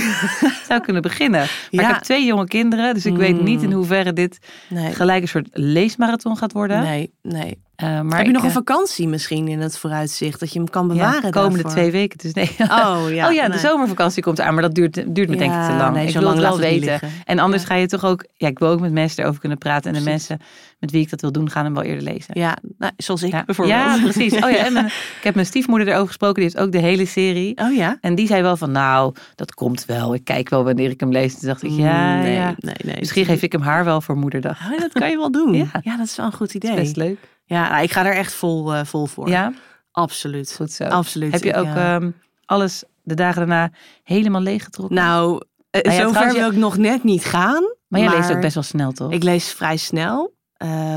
zou 0.68 0.81
kunnen 0.81 1.02
beginnen. 1.02 1.40
Maar 1.70 1.85
ik 1.85 1.90
heb 1.94 2.02
twee 2.02 2.24
jonge 2.24 2.46
kinderen, 2.46 2.94
dus 2.94 3.07
ik 3.07 3.16
weet 3.16 3.37
Mm. 3.38 3.44
niet 3.44 3.62
in 3.62 3.72
hoeverre 3.72 4.12
dit 4.12 4.38
Nee, 4.68 4.92
gelijk 4.92 5.22
een 5.22 5.28
soort 5.28 5.48
leesmarathon 5.52 6.37
gaat 6.37 6.52
worden. 6.52 6.81
nee, 6.83 7.12
nee. 7.22 7.59
Eh, 7.83 8.01
maar 8.01 8.16
Heb 8.16 8.27
je 8.27 8.33
nog 8.33 8.42
een 8.42 8.49
eh, 8.49 8.55
vakantie 8.55 9.09
misschien 9.09 9.49
in 9.49 9.61
het 9.61 9.79
vooruitzicht? 9.79 10.40
Dat 10.40 10.53
je 10.53 10.59
hem 10.59 10.71
kan 10.71 10.87
ja, 10.87 10.92
bewaren 10.92 11.23
de 11.23 11.31
komende 11.31 11.55
daarvoor? 11.62 11.71
twee 11.81 11.90
weken. 11.90 12.18
Dus 12.18 12.33
nee. 12.33 12.51
Oh 12.59 13.05
ja, 13.11 13.27
oh 13.29 13.33
ja, 13.33 13.42
de 13.42 13.49
nee. 13.49 13.59
zomervakantie 13.59 14.23
komt 14.23 14.40
aan, 14.40 14.55
maar 14.55 14.62
dat 14.62 14.75
duurt, 14.75 14.95
duurt 15.14 15.29
me 15.29 15.37
denk 15.37 15.53
ik 15.55 15.62
te 15.66 15.73
lang. 15.73 15.95
nee, 15.95 16.07
ik 16.07 16.12
wil 16.12 16.23
lang 16.23 16.35
het 16.35 16.45
wel 16.45 16.59
weten. 16.59 17.01
En 17.25 17.38
anders 17.38 17.62
Ja. 17.62 17.68
ga 17.68 17.75
je 17.75 17.87
toch 17.87 18.05
ook, 18.05 18.25
ja, 18.37 18.49
ik 18.49 18.59
wil 18.59 18.68
ook 18.68 18.81
met 18.81 18.92
mensen 18.92 19.23
erover 19.23 19.40
kunnen 19.40 19.59
praten. 19.59 19.90
En 19.95 19.97
de 19.99 20.03
Precies. 20.05 20.29
mensen 20.29 20.47
met 20.79 20.90
wie 20.90 21.01
ik 21.03 21.11
dat 21.11 21.21
wil 21.21 21.33
doen, 21.33 21.51
gaan 21.51 21.64
hem 21.64 21.75
wel 21.75 21.83
eerder 21.83 22.03
lezen. 22.05 22.38
Ja, 22.40 22.57
nou, 22.79 22.92
zoals 22.97 23.23
ik 23.23 23.31
bijvoorbeeld. 23.47 23.79
ja 23.79 23.99
precies. 24.03 24.33
Oh 24.35 24.51
ja, 24.51 24.57
en 24.57 24.73
mijn- 24.79 24.87
ik 24.87 25.21
heb 25.23 25.35
mijn 25.35 25.47
stiefmoeder 25.47 25.88
erover 25.88 26.07
gesproken, 26.07 26.35
die 26.35 26.45
heeft 26.45 26.59
ook 26.59 26.73
de 26.73 26.79
hele 26.79 27.07
serie. 27.07 27.57
Oh 27.59 27.75
ja? 27.77 27.99
En 28.01 28.14
die 28.14 28.27
zei 28.27 28.42
wel 28.42 28.57
van, 28.57 28.71
nou, 28.71 29.14
dat 29.35 29.55
komt 29.55 29.85
wel. 29.85 30.14
Ik 30.14 30.25
kijk 30.25 30.49
wel 30.49 30.64
wanneer 30.64 30.90
ik 30.90 31.01
hem 31.01 31.12
lees. 31.12 31.38
Toen 31.38 31.49
dacht 31.49 31.62
ik, 31.62 31.71
ja, 31.71 32.18
nee, 32.21 32.35
ja. 32.35 32.55
nee, 32.59 32.75
nee. 32.85 32.97
Misschien 32.99 33.25
geef 33.25 33.42
ik 33.42 33.53
hem 33.53 33.61
haar 33.62 33.85
wel 33.85 34.01
voor 34.01 34.16
moederdag. 34.16 34.59
Oh, 34.73 34.79
dat 34.81 34.92
kan 34.92 35.11
je 35.11 35.16
wel 35.16 35.31
doen. 35.31 35.55
Ja. 35.62 35.66
Ja, 35.83 35.97
dat 35.97 36.07
is 36.07 36.16
wel 36.16 36.27
een 36.27 36.33
goed 36.33 36.53
Dat 36.53 36.62
idee. 36.64 36.71
is 36.77 36.83
best 36.83 36.97
leuk. 36.97 37.18
Ja, 37.53 37.69
nou, 37.71 37.83
ik 37.83 37.93
ga 37.93 38.07
er 38.07 38.15
echt 38.15 38.35
vol, 38.35 38.75
eh, 38.75 38.85
vol 38.85 39.07
voor. 39.07 39.29
Ja, 39.29 39.53
Absoluut. 39.91 40.53
goed 40.55 40.73
zo. 40.73 40.85
Absoluut. 40.85 41.33
Heb 41.33 41.43
je 41.43 41.55
ook 41.55 41.65
eh, 41.67 41.95
ehm, 41.95 42.11
alles 42.45 42.85
de 43.03 43.15
dagen 43.15 43.37
daarna 43.37 43.71
helemaal 44.05 44.41
leeggetrokken? 44.41 44.97
Nou, 44.97 45.41
eh, 45.71 45.81
Ah 45.81 45.93
ja, 45.93 45.99
zover 45.99 46.12
trouwens, 46.12 46.38
wil 46.38 46.51
ik 46.51 46.57
nog 46.57 46.77
net 46.77 47.03
niet 47.05 47.25
gaan. 47.25 47.62
maar 47.88 48.01
jij 48.01 48.11
leest 48.17 48.31
ook 48.31 48.41
best 48.41 48.55
wel 48.55 48.62
snel, 48.62 48.93
toch? 48.93 49.12
Ik 49.12 49.23
lees 49.23 49.53
vrij 49.53 49.77
snel. 49.77 50.35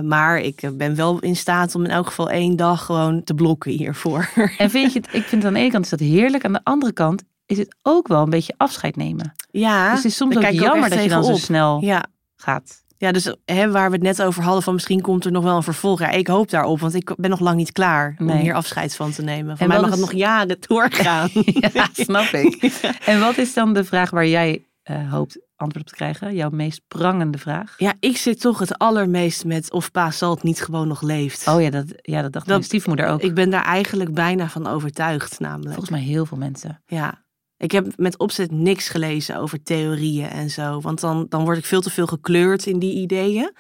maar 0.04 0.40
ik 0.40 0.70
ben 0.74 0.96
wel 0.96 1.20
in 1.20 1.36
staat 1.36 1.76
om 1.76 1.84
in 1.84 1.90
elk 1.92 2.06
geval 2.06 2.30
één 2.30 2.56
dag 2.56 2.86
gewoon 2.86 3.24
te 3.24 3.34
blokken 3.34 3.72
hiervoor. 3.72 4.30
En 4.58 4.70
vind 4.70 4.94
je 4.94 5.00
het, 5.00 5.14
ik 5.14 5.24
vind 5.24 5.32
het 5.44 5.46
aan 5.46 5.54
de 5.54 5.60
ene 5.60 5.72
kant 5.72 5.84
is 5.84 5.90
dat 5.90 6.00
heerlijk. 6.00 6.46
Aan 6.46 6.54
de 6.54 6.64
andere 6.64 6.94
kant 6.94 7.24
is 7.46 7.58
het 7.58 7.76
ook 7.82 8.08
wel 8.08 8.22
een 8.24 8.30
beetje 8.30 8.54
afscheid 8.58 8.96
nemen. 8.96 9.34
ja, 9.52 9.90
dus 9.90 9.98
het 9.98 10.06
is 10.12 10.16
soms 10.16 10.36
ook 10.36 10.50
jammer 10.50 10.90
dat 10.90 11.04
je 11.04 11.10
dan 11.10 11.24
zo 11.24 11.36
snel 11.36 11.82
Ja, 11.82 12.06
gaat. 12.36 12.84
Ja, 13.06 13.12
dus 13.12 13.34
hè, 13.46 13.72
waar 13.72 13.90
we 13.90 13.96
het 13.96 14.04
net 14.06 14.22
over 14.22 14.44
hadden 14.44 14.64
van 14.64 14.74
misschien 14.74 15.02
komt 15.02 15.26
er 15.26 15.32
nog 15.32 15.44
wel 15.44 15.56
een 15.56 15.64
vervolg. 15.64 16.00
Ja, 16.00 16.10
ik 16.10 16.28
hoop 16.28 16.50
daarop, 16.50 16.80
want 16.80 16.94
ik 16.94 17.14
ben 17.18 17.30
nog 17.30 17.40
lang 17.40 17.58
niet 17.58 17.72
klaar 17.72 18.16
om 18.20 18.32
hier 18.32 18.54
afscheid 18.54 18.96
van 18.96 19.12
te 19.12 19.22
nemen. 19.22 19.52
Voor 19.58 19.62
En 19.66 19.68
mij 19.68 19.82
mag 19.82 19.90
het 19.90 20.00
nog 20.00 20.14
jaren 20.14 20.58
doorgaan. 20.60 21.30
Ja, 21.74 21.88
snap 21.94 22.26
ik. 22.26 22.64
En 23.06 23.20
wat 23.20 23.38
is 23.38 23.54
dan 23.54 23.74
de 23.74 23.84
vraag 23.84 24.10
waar 24.10 24.28
jij 24.28 24.66
eh, 24.84 25.12
hoopt 25.12 25.40
antwoord 25.56 25.86
op 25.86 25.90
te 25.92 25.96
krijgen. 25.96 26.36
Jouw 26.36 26.50
meest 26.50 26.82
prangende 26.88 27.38
vraag. 27.38 27.76
Ja, 27.78 27.94
ik 28.00 28.18
zit 28.18 28.42
toch 28.42 28.60
het 28.60 28.78
allermeest 28.78 29.46
met 29.46 29.72
of 29.72 29.92
pa 29.92 30.12
Salt 30.12 30.44
niet 30.44 30.62
gewoon 30.62 30.88
nog 30.88 31.02
leeft. 31.02 31.48
Oh 31.48 31.62
ja, 31.62 31.70
dat, 31.70 31.86
ja, 32.02 32.22
dat 32.22 32.34
dacht 32.34 32.46
Dat- 32.46 32.56
mijn 32.56 32.64
stiefmoeder 32.64 33.08
ook. 33.08 33.22
Ik 33.22 33.34
ben 33.34 33.50
daar 33.50 33.64
eigenlijk 33.64 34.14
bijna 34.14 34.48
van 34.48 34.68
overtuigd, 34.68 35.40
namelijk. 35.40 35.70
Volgens 35.74 35.90
mij 35.90 36.02
heel 36.02 36.26
veel 36.26 36.38
mensen. 36.38 36.82
Ja. 36.86 37.24
Ik 37.58 37.72
heb 37.72 37.88
met 37.98 38.18
opzet 38.18 38.52
niks 38.52 38.90
gelezen 38.90 39.38
over 39.38 39.64
theorieën 39.64 40.30
en 40.30 40.50
zo. 40.50 40.82
Want 40.82 41.00
dan, 41.00 41.26
dan 41.30 41.44
word 41.44 41.58
ik 41.58 41.66
veel 41.66 41.82
te 41.82 41.90
veel 41.90 42.08
gekleurd 42.08 42.66
in 42.66 42.80
die 42.80 42.94
ideeën. 42.96 43.54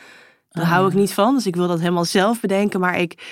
Daar 0.49 0.63
Oh, 0.63 0.69
hou 0.69 0.87
ik 0.87 0.93
niet 0.93 1.13
van. 1.13 1.35
Dus 1.35 1.45
ik 1.45 1.55
wil 1.55 1.67
dat 1.67 1.79
helemaal 1.79 2.05
zelf 2.05 2.39
bedenken. 2.39 2.79
Maar 2.79 2.99
ik, 2.99 3.23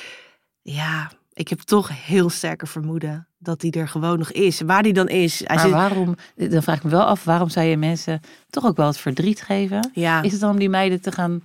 ja, 0.61 1.11
ik 1.33 1.47
heb 1.47 1.59
toch 1.59 2.05
heel 2.05 2.29
sterke 2.29 2.65
vermoeden 2.67 3.27
dat 3.37 3.61
die 3.61 3.71
er 3.71 3.87
gewoon 3.87 4.17
nog 4.17 4.31
is. 4.31 4.61
Waar 4.61 4.83
die 4.83 4.93
dan 4.93 5.09
is. 5.09 5.39
Hij 5.39 5.55
Maar 5.55 5.65
zit, 5.65 5.73
waarom, 5.73 6.15
dan 6.35 6.63
vraag 6.63 6.77
ik 6.77 6.83
me 6.83 6.89
wel 6.89 7.03
af, 7.05 7.23
waarom 7.23 7.49
zou 7.49 7.65
je 7.65 7.77
mensen 7.77 8.19
toch 8.49 8.65
ook 8.65 8.77
wel 8.77 8.87
het 8.87 8.97
verdriet 8.97 9.41
geven? 9.41 9.91
ja, 9.93 10.21
Is 10.21 10.31
het 10.31 10.41
dan 10.41 10.49
om 10.51 10.59
die 10.59 10.69
meiden 10.69 11.01
te 11.01 11.11
gaan... 11.11 11.41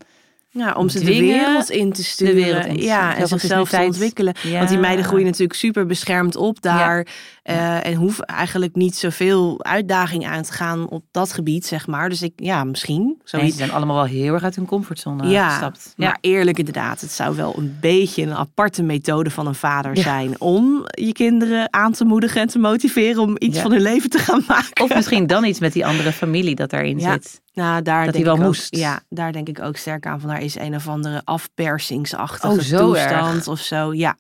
ja, 0.51 0.73
om 0.75 0.89
ze 0.89 0.99
de 0.99 1.05
wereld 1.05 1.71
in 1.71 1.93
te 1.93 2.05
sturen. 2.05 2.35
wereld 2.35 2.65
in 2.67 2.77
te 2.77 2.83
ja, 2.83 3.11
en 3.17 3.27
Zelf 3.29 3.41
zichzelf 3.41 3.69
te 3.69 3.81
ontwikkelen. 3.81 4.35
Ja. 4.43 4.57
Want 4.59 4.69
die 4.69 4.79
meiden 4.79 5.05
groeien 5.05 5.25
natuurlijk 5.27 5.59
super 5.59 5.87
beschermd 5.87 6.37
op 6.37 6.63
daar. 6.63 7.07
eh, 7.43 7.87
en 7.87 7.95
hoeven 7.95 8.25
eigenlijk 8.25 8.75
niet 8.75 8.97
zoveel 8.97 9.65
uitdaging 9.65 10.27
aan 10.27 10.43
te 10.43 10.53
gaan 10.53 10.89
op 10.89 11.05
dat 11.11 11.33
gebied, 11.33 11.67
zeg 11.67 11.87
maar. 11.87 12.09
Dus 12.09 12.23
ik, 12.23 12.33
ja, 12.37 12.65
misschien. 12.65 13.21
Nee, 13.33 13.51
ze 13.51 13.57
zijn 13.57 13.71
allemaal 13.73 13.97
wel 13.97 14.05
heel 14.05 14.35
erg 14.35 14.43
uit 14.43 14.57
hun 14.57 14.67
comfortzone 14.67 15.29
ja, 15.29 15.49
gestapt. 15.49 15.93
maar 15.97 16.19
eerlijk 16.21 16.59
inderdaad, 16.59 17.01
het 17.01 17.11
zou 17.13 17.37
wel 17.37 17.55
een 17.59 17.77
beetje 17.81 18.23
een 18.23 18.35
aparte 18.35 18.83
methode 18.83 19.31
van 19.31 19.47
een 19.47 19.55
vader 19.55 19.97
Ja. 19.97 20.03
zijn 20.03 20.41
om 20.41 20.85
je 20.91 21.13
kinderen 21.13 21.73
aan 21.73 21.93
te 21.93 22.05
moedigen 22.05 22.41
en 22.41 22.49
te 22.49 22.59
motiveren 22.59 23.23
om 23.23 23.35
iets 23.39 23.57
Ja. 23.57 23.63
van 23.63 23.71
hun 23.73 23.83
leven 23.83 24.11
te 24.11 24.19
gaan 24.19 24.45
maken. 24.49 24.83
Of 24.83 24.95
misschien 24.95 25.27
dan 25.27 25.45
iets 25.45 25.61
met 25.61 25.73
die 25.73 25.87
andere 25.87 26.13
familie 26.13 26.55
dat 26.55 26.71
daarin 26.71 26.99
Ja. 26.99 27.13
zit. 27.13 27.41
Nou, 27.53 27.83
daar 27.83 28.05
dat 28.05 28.13
denk 28.13 28.15
hij 28.15 28.25
wel 28.25 28.35
ik 28.35 28.41
ook- 28.41 28.47
moest. 28.47 28.77
ja, 28.77 29.01
daar 29.09 29.33
denk 29.33 29.49
ik 29.49 29.61
ook 29.61 29.77
sterk 29.77 30.07
aan 30.07 30.21
van. 30.21 30.29
Daar 30.31 30.43
is 30.43 30.55
een 30.55 30.75
of 30.75 30.89
andere 30.89 31.21
afpersingsachtige 31.25 32.47
Oh, 32.47 32.59
zo 32.59 32.79
toestand 32.87 33.37
erg. 33.37 33.49
of 33.49 33.59
zo. 33.61 33.93
Ja. 33.95 34.17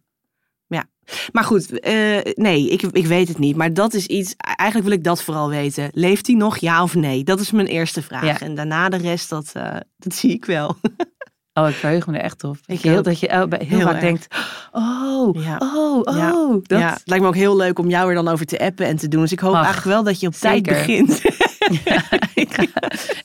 ja. 0.67 0.85
Maar 1.33 1.45
goed, 1.45 1.81
eh, 1.81 2.19
nee, 2.35 2.71
ik, 2.71 2.83
ik 2.83 3.07
weet 3.07 3.29
het 3.29 3.39
niet. 3.39 3.57
Maar 3.57 3.75
dat 3.75 3.95
is 3.95 4.07
iets, 4.07 4.35
eigenlijk 4.37 4.89
wil 4.89 4.99
ik 4.99 5.05
dat 5.05 5.23
vooral 5.23 5.49
weten. 5.49 5.89
Leeft 5.93 6.27
hij 6.27 6.37
nog, 6.37 6.57
ja 6.59 6.83
of 6.83 6.95
nee? 6.95 7.25
Dat 7.25 7.41
is 7.41 7.51
mijn 7.51 7.67
eerste 7.67 8.03
vraag. 8.03 8.25
Ja. 8.25 8.41
En 8.41 8.55
daarna 8.55 8.89
de 8.89 8.97
rest, 8.97 9.29
dat, 9.29 9.51
eh, 9.53 9.77
dat 9.97 10.15
zie 10.15 10.31
ik 10.31 10.45
wel. 10.45 10.77
Oh, 11.53 11.69
ik 11.69 11.75
verheug 11.75 12.07
me 12.07 12.17
er 12.17 12.23
echt 12.23 12.45
op. 12.45 12.57
Dat 12.67 12.77
Ik 12.77 12.83
je 12.83 12.89
heel, 12.89 12.99
ook. 12.99 13.05
dat 13.05 13.21
je 13.21 13.27
heel, 13.31 13.47
Heel 13.69 13.81
vaak 13.81 13.93
erg. 13.93 14.01
denkt, 14.01 14.27
oh, 14.73 15.43
Ja. 15.43 15.57
oh, 15.59 16.01
oh. 16.05 16.17
Ja. 16.17 16.31
Dat, 16.63 16.79
Ja, 16.79 16.91
het 16.93 17.03
lijkt 17.05 17.23
me 17.23 17.29
ook 17.31 17.37
heel 17.37 17.57
leuk 17.57 17.79
om 17.79 17.89
jou 17.89 18.09
er 18.09 18.15
dan 18.15 18.29
over 18.29 18.47
te 18.47 18.59
appen 18.59 18.87
en 18.87 18.97
te 18.97 19.09
doen. 19.09 19.21
Dus 19.21 19.33
ik 19.33 19.41
hoop 19.41 19.55
Ach, 19.55 19.65
eigenlijk 19.65 19.95
wel 19.95 20.03
dat 20.05 20.21
je 20.21 20.27
op 20.27 20.33
tijd 20.35 20.67
zeker. 20.67 20.87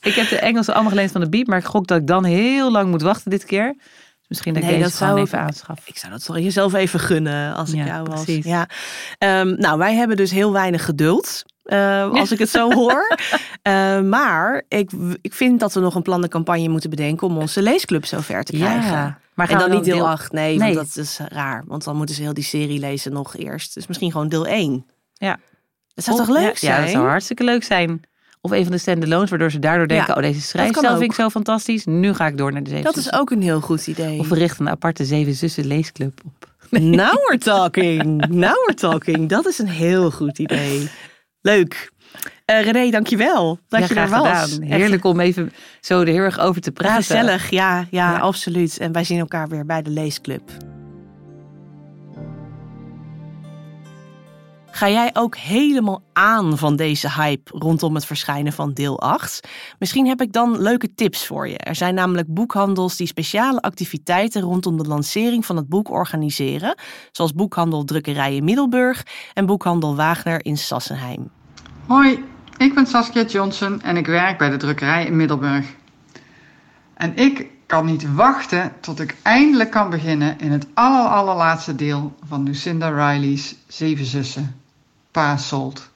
Ik 0.00 0.14
heb 0.14 0.28
de 0.28 0.38
Engelse 0.38 0.72
allemaal 0.72 0.90
geleend 0.90 1.12
van 1.12 1.20
de 1.20 1.28
Beat, 1.28 1.46
maar 1.46 1.58
ik 1.58 1.64
gok 1.64 1.86
dat 1.86 1.98
ik 2.00 2.06
dan 2.06 2.24
heel 2.24 2.70
lang 2.70 2.90
moet 2.90 3.02
wachten 3.02 3.30
dit 3.30 3.44
keer. 3.44 3.74
Dus 3.76 4.28
misschien 4.28 4.54
dat 4.54 4.62
ik 4.62 4.68
Nee, 4.68 4.78
deze 4.78 4.90
dat 4.90 4.98
gewoon 4.98 5.14
zou 5.14 5.26
even 5.26 5.38
ik- 5.38 5.44
aanschaf. 5.44 5.78
Ik 5.84 5.98
zou 5.98 6.12
dat 6.12 6.24
toch 6.24 6.38
jezelf 6.38 6.74
even 6.74 7.00
gunnen 7.00 7.54
als 7.54 7.70
ik 7.70 7.76
Ja, 7.76 7.84
jou 7.86 8.02
was. 8.10 8.24
precies. 8.24 8.44
Ja. 8.44 8.68
Ehm, 9.18 9.54
nou, 9.58 9.78
wij 9.78 9.94
hebben 9.94 10.16
dus 10.16 10.30
heel 10.30 10.52
weinig 10.52 10.84
geduld. 10.84 11.42
eh, 11.64 12.10
als 12.10 12.32
ik 12.32 12.38
het 12.38 12.48
zo 12.50 12.70
hoor. 12.80 13.16
Eh, 13.62 14.00
maar 14.00 14.64
ik, 14.68 14.90
ik 15.20 15.32
vind 15.34 15.60
dat 15.60 15.72
we 15.74 15.80
nog 15.80 15.94
een 15.94 16.02
plannencampagne 16.02 16.68
moeten 16.68 16.90
bedenken 16.90 17.26
om 17.26 17.38
onze 17.38 17.62
leesclub 17.62 18.04
zo 18.04 18.20
ver 18.20 18.44
te 18.44 18.52
krijgen. 18.52 18.90
Ja, 18.92 19.18
maar 19.34 19.50
en 19.50 19.58
dan 19.58 19.70
niet 19.70 19.84
deel 19.84 19.96
deel- 19.96 20.08
8, 20.08 20.32
nee, 20.32 20.58
Nee. 20.58 20.74
want 20.74 20.94
dat 20.94 21.04
is 21.04 21.18
raar. 21.28 21.62
Want 21.66 21.84
dan 21.84 21.96
moeten 21.96 22.14
ze 22.14 22.22
heel 22.22 22.34
die 22.34 22.44
serie 22.44 22.78
lezen 22.80 23.12
nog 23.12 23.36
eerst. 23.36 23.74
Dus 23.74 23.86
misschien 23.86 24.10
gewoon 24.12 24.28
deel 24.28 24.46
1. 24.46 24.86
Ja. 25.14 25.38
Dat 25.94 26.04
zou 26.04 26.20
Of- 26.20 26.26
toch 26.26 26.34
leuk 26.36 26.52
ja, 26.52 26.54
zijn? 26.58 26.74
Ja, 26.74 26.80
dat 26.80 26.90
zou 26.90 27.06
hartstikke 27.08 27.44
leuk 27.44 27.64
zijn. 27.64 28.00
Of 28.44 28.50
een 28.50 28.62
van 28.62 28.72
de 28.72 28.78
standalones, 28.78 29.30
waardoor 29.30 29.50
ze 29.50 29.58
daardoor 29.58 29.86
denken, 29.86 30.06
Ja, 30.08 30.14
oh 30.14 30.22
deze 30.22 30.40
schrijfstijl 30.40 30.90
vind 30.96 31.02
ik 31.10 31.12
zo 31.12 31.28
fantastisch. 31.28 31.84
Nu 31.84 32.14
ga 32.14 32.26
ik 32.26 32.36
door 32.36 32.52
naar 32.52 32.62
de 32.62 32.70
zeven 32.70 32.84
Dat 32.84 32.96
is 32.96 33.12
ook 33.12 33.30
een 33.30 33.42
heel 33.42 33.60
goed 33.60 33.86
idee. 33.86 34.18
Of 34.18 34.28
we 34.28 34.34
richten 34.34 34.66
een 34.66 34.72
aparte 34.72 35.04
zeven 35.04 35.34
zussen 35.34 35.66
leesclub 35.66 36.20
op. 36.24 36.48
Now 36.80 37.14
we're 37.28 37.38
talking. 37.38 38.26
Now 38.28 38.54
we're 38.66 38.74
talking. 38.74 39.28
Dat 39.28 39.46
is 39.46 39.58
een 39.58 39.68
heel 39.68 40.10
goed 40.10 40.38
idee. 40.38 40.88
Leuk. 41.40 41.90
Eh 42.44 42.60
René, 42.62 42.90
dankjewel 42.90 43.58
dat 43.68 43.80
Ja, 43.80 43.86
je 43.94 44.00
er 44.00 44.08
was. 44.08 44.52
gedaan. 44.52 44.68
Heerlijk 44.68 45.04
om 45.04 45.20
even 45.20 45.52
zo 45.80 46.00
er 46.00 46.06
heel 46.06 46.16
erg 46.16 46.38
over 46.38 46.60
te 46.60 46.72
praten. 46.72 46.96
Gezellig, 46.96 47.50
ja, 47.50 47.76
ja, 47.90 48.12
Ja. 48.12 48.18
absoluut. 48.18 48.78
En 48.78 48.92
wij 48.92 49.04
zien 49.04 49.18
elkaar 49.18 49.48
weer 49.48 49.66
bij 49.66 49.82
de 49.82 49.90
leesclub. 49.90 50.42
Ga 54.84 54.90
jij 54.90 55.10
ook 55.12 55.36
helemaal 55.36 56.02
aan 56.12 56.58
van 56.58 56.76
deze 56.76 57.10
hype 57.10 57.58
rondom 57.58 57.94
het 57.94 58.06
verschijnen 58.06 58.52
van 58.52 58.72
deel 58.72 59.00
8? 59.00 59.48
Misschien 59.78 60.06
heb 60.06 60.20
ik 60.20 60.32
dan 60.32 60.60
leuke 60.60 60.94
tips 60.94 61.26
voor 61.26 61.48
je. 61.48 61.58
Er 61.58 61.74
zijn 61.74 61.94
namelijk 61.94 62.34
boekhandels 62.34 62.96
die 62.96 63.06
speciale 63.06 63.60
activiteiten 63.60 64.42
rondom 64.42 64.76
de 64.76 64.88
lancering 64.88 65.46
van 65.46 65.56
het 65.56 65.68
boek 65.68 65.90
organiseren, 65.90 66.78
zoals 67.12 67.32
boekhandel 67.32 67.84
Drukkerij 67.84 68.36
in 68.36 68.44
Middelburg 68.44 69.06
en 69.34 69.46
boekhandel 69.46 69.96
Wagner 69.96 70.44
in 70.44 70.56
Sassenheim. 70.56 71.30
Hoi, 71.86 72.24
ik 72.56 72.74
ben 72.74 72.86
Saskia 72.86 73.24
Johnson 73.24 73.82
en 73.82 73.96
ik 73.96 74.06
werk 74.06 74.38
bij 74.38 74.50
de 74.50 74.56
drukkerij 74.56 75.06
in 75.06 75.16
Middelburg. 75.16 75.66
En 76.94 77.16
ik 77.16 77.46
kan 77.66 77.86
niet 77.86 78.14
wachten 78.14 78.72
tot 78.80 79.00
ik 79.00 79.16
eindelijk 79.22 79.70
kan 79.70 79.90
beginnen 79.90 80.38
in 80.38 80.52
het 80.52 80.66
aller, 80.74 81.08
allerlaatste 81.08 81.74
deel 81.74 82.14
van 82.26 82.42
Lucinda 82.42 82.88
Riley's 82.88 83.56
Zeven 83.66 84.04
Zussen, 84.04 84.62
Pa 85.14 85.36
Sold. 85.36 85.90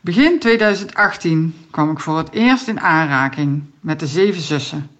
Begin 0.00 0.38
2018 0.38 1.66
kwam 1.70 1.90
ik 1.90 2.00
voor 2.00 2.18
het 2.18 2.30
eerst 2.30 2.68
in 2.68 2.80
aanraking 2.80 3.64
met 3.80 4.00
de 4.00 4.06
Zeven 4.06 4.42
Zussen. 4.42 4.90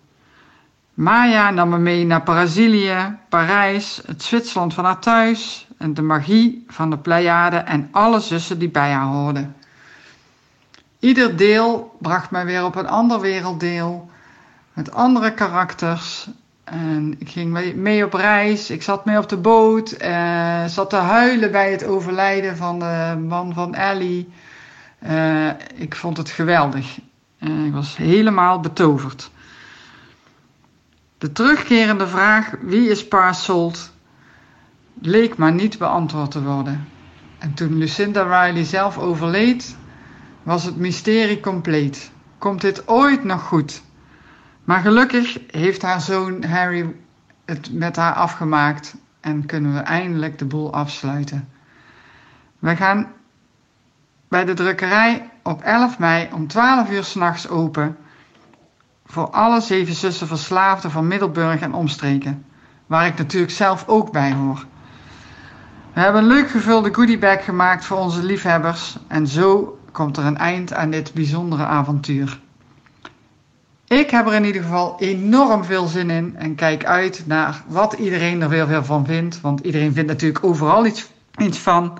Maya 0.95 1.51
nam 1.51 1.69
me 1.69 1.79
mee 1.79 2.05
naar 2.05 2.23
Brazilië, 2.23 3.17
Parijs, 3.29 4.01
het 4.07 4.23
Zwitserland 4.23 4.75
van 4.75 4.85
haar 4.85 4.99
thuis 4.99 5.67
en 5.79 5.95
de 5.95 6.03
magie 6.03 6.65
van 6.69 6.91
de 6.91 6.99
Pleiade 6.99 7.57
en 7.57 7.89
alle 7.91 8.21
zussen 8.21 8.59
die 8.59 8.71
bij 8.71 8.93
haar 8.93 9.07
hoorden. 9.07 9.57
Ieder 10.99 11.37
deel 11.37 11.97
bracht 12.01 12.31
mij 12.31 12.45
weer 12.45 12.65
op 12.65 12.75
een 12.75 12.89
ander 12.89 13.21
werelddeel 13.21 14.11
met 14.73 14.93
andere 14.93 15.35
karakters. 15.35 16.29
En 16.71 17.15
ik 17.19 17.29
ging 17.29 17.75
mee, 17.75 18.05
op 18.05 18.13
reis, 18.13 18.71
ik 18.71 18.83
zat 18.83 19.05
mee 19.05 19.19
op 19.19 19.29
de 19.29 19.37
boot, 19.37 19.91
eh, 19.91 20.65
zat 20.65 20.91
te 20.91 20.97
huilen 20.97 21.51
bij 21.51 21.71
het 21.71 21.85
overlijden 21.85 22.57
van 22.57 22.79
de 22.79 23.25
man 23.29 23.55
van 23.55 23.75
Ellie. 23.75 24.29
Eh, 24.99 25.49
ik 25.75 25.95
vond 25.95 26.17
het 26.17 26.31
geweldig. 26.31 26.99
Eh, 27.39 27.65
ik 27.65 27.73
was 27.73 27.97
helemaal 27.97 28.61
betoverd. 28.61 29.31
De 31.19 31.33
terugkerende 31.33 32.07
vraag 32.07 32.51
wie 32.61 32.89
is 32.89 33.09
Parsold 33.09 33.93
leek 35.01 35.37
maar 35.37 35.53
niet 35.53 35.79
beantwoord 35.79 36.31
te 36.31 36.43
worden. 36.43 36.89
En 37.39 37.55
toen 37.55 37.79
Lucinda 37.79 38.23
Riley 38.23 38.65
zelf 38.65 38.99
overleed, 38.99 39.77
was 40.43 40.65
het 40.65 40.77
mysterie 40.77 41.41
compleet. 41.41 42.11
Komt 42.39 42.61
dit 42.61 42.89
ooit 42.89 43.25
nog 43.25 43.43
goed? 43.43 43.83
Maar 44.71 44.81
gelukkig 44.81 45.39
heeft 45.51 45.83
haar 45.83 46.01
zoon 46.01 46.45
Harry 46.45 46.95
het 47.45 47.73
met 47.73 47.97
haar 47.97 48.13
afgemaakt 48.13 48.95
en 49.21 49.47
kunnen 49.47 49.75
we 49.75 49.79
eindelijk 49.79 50.39
de 50.39 50.45
boel 50.45 50.73
afsluiten. 50.73 51.49
We 52.59 52.77
gaan 52.77 53.07
bij 54.29 54.45
de 54.45 54.55
drukkerij 54.55 55.31
op 55.43 55.63
11 55.63 55.99
mei 55.99 56.29
om 56.33 56.47
12 56.47 56.91
uur 56.91 57.05
s'nachts 57.05 57.49
open 57.49 57.97
voor 59.07 59.31
alle 59.31 59.61
zeven 59.61 59.95
zussen 59.95 60.27
verslaafden 60.27 60.91
van 60.91 61.07
Middelburg 61.07 61.61
en 61.61 61.75
omstreken, 61.75 62.45
waar 62.87 63.07
ik 63.07 63.19
natuurlijk 63.19 63.53
zelf 63.53 63.89
ook 63.89 64.13
bij 64.13 64.33
hoor. 64.33 64.67
We 65.93 66.01
hebben 66.01 66.23
een 66.23 66.29
leuk 66.29 66.51
gevulde 66.51 66.95
goodiebag 66.95 67.45
gemaakt 67.45 67.85
voor 67.85 67.99
onze 67.99 68.23
liefhebbers 68.23 68.99
en 69.09 69.27
zo 69.27 69.79
komt 69.93 70.17
er 70.17 70.25
een 70.25 70.39
eind 70.39 70.73
aan 70.73 70.91
dit 70.91 71.15
bijzondere 71.15 71.65
avontuur. 71.65 72.41
Ik 73.91 74.11
heb 74.11 74.27
er 74.27 74.35
in 74.35 74.45
ieder 74.45 74.63
geval 74.63 74.97
enorm 74.99 75.65
veel 75.65 75.87
zin 75.87 76.11
in 76.11 76.37
en 76.37 76.55
kijk 76.55 76.85
uit 76.85 77.23
naar 77.27 77.63
wat 77.67 77.93
iedereen 77.93 78.43
er 78.43 78.49
weer 78.49 78.67
veel 78.67 78.85
van 78.85 79.07
vindt, 79.07 79.41
want 79.41 79.61
iedereen 79.61 79.93
vindt 79.93 80.09
natuurlijk 80.09 80.45
overal 80.45 80.87
iets, 80.87 81.07
iets 81.39 81.59
van. 81.59 81.99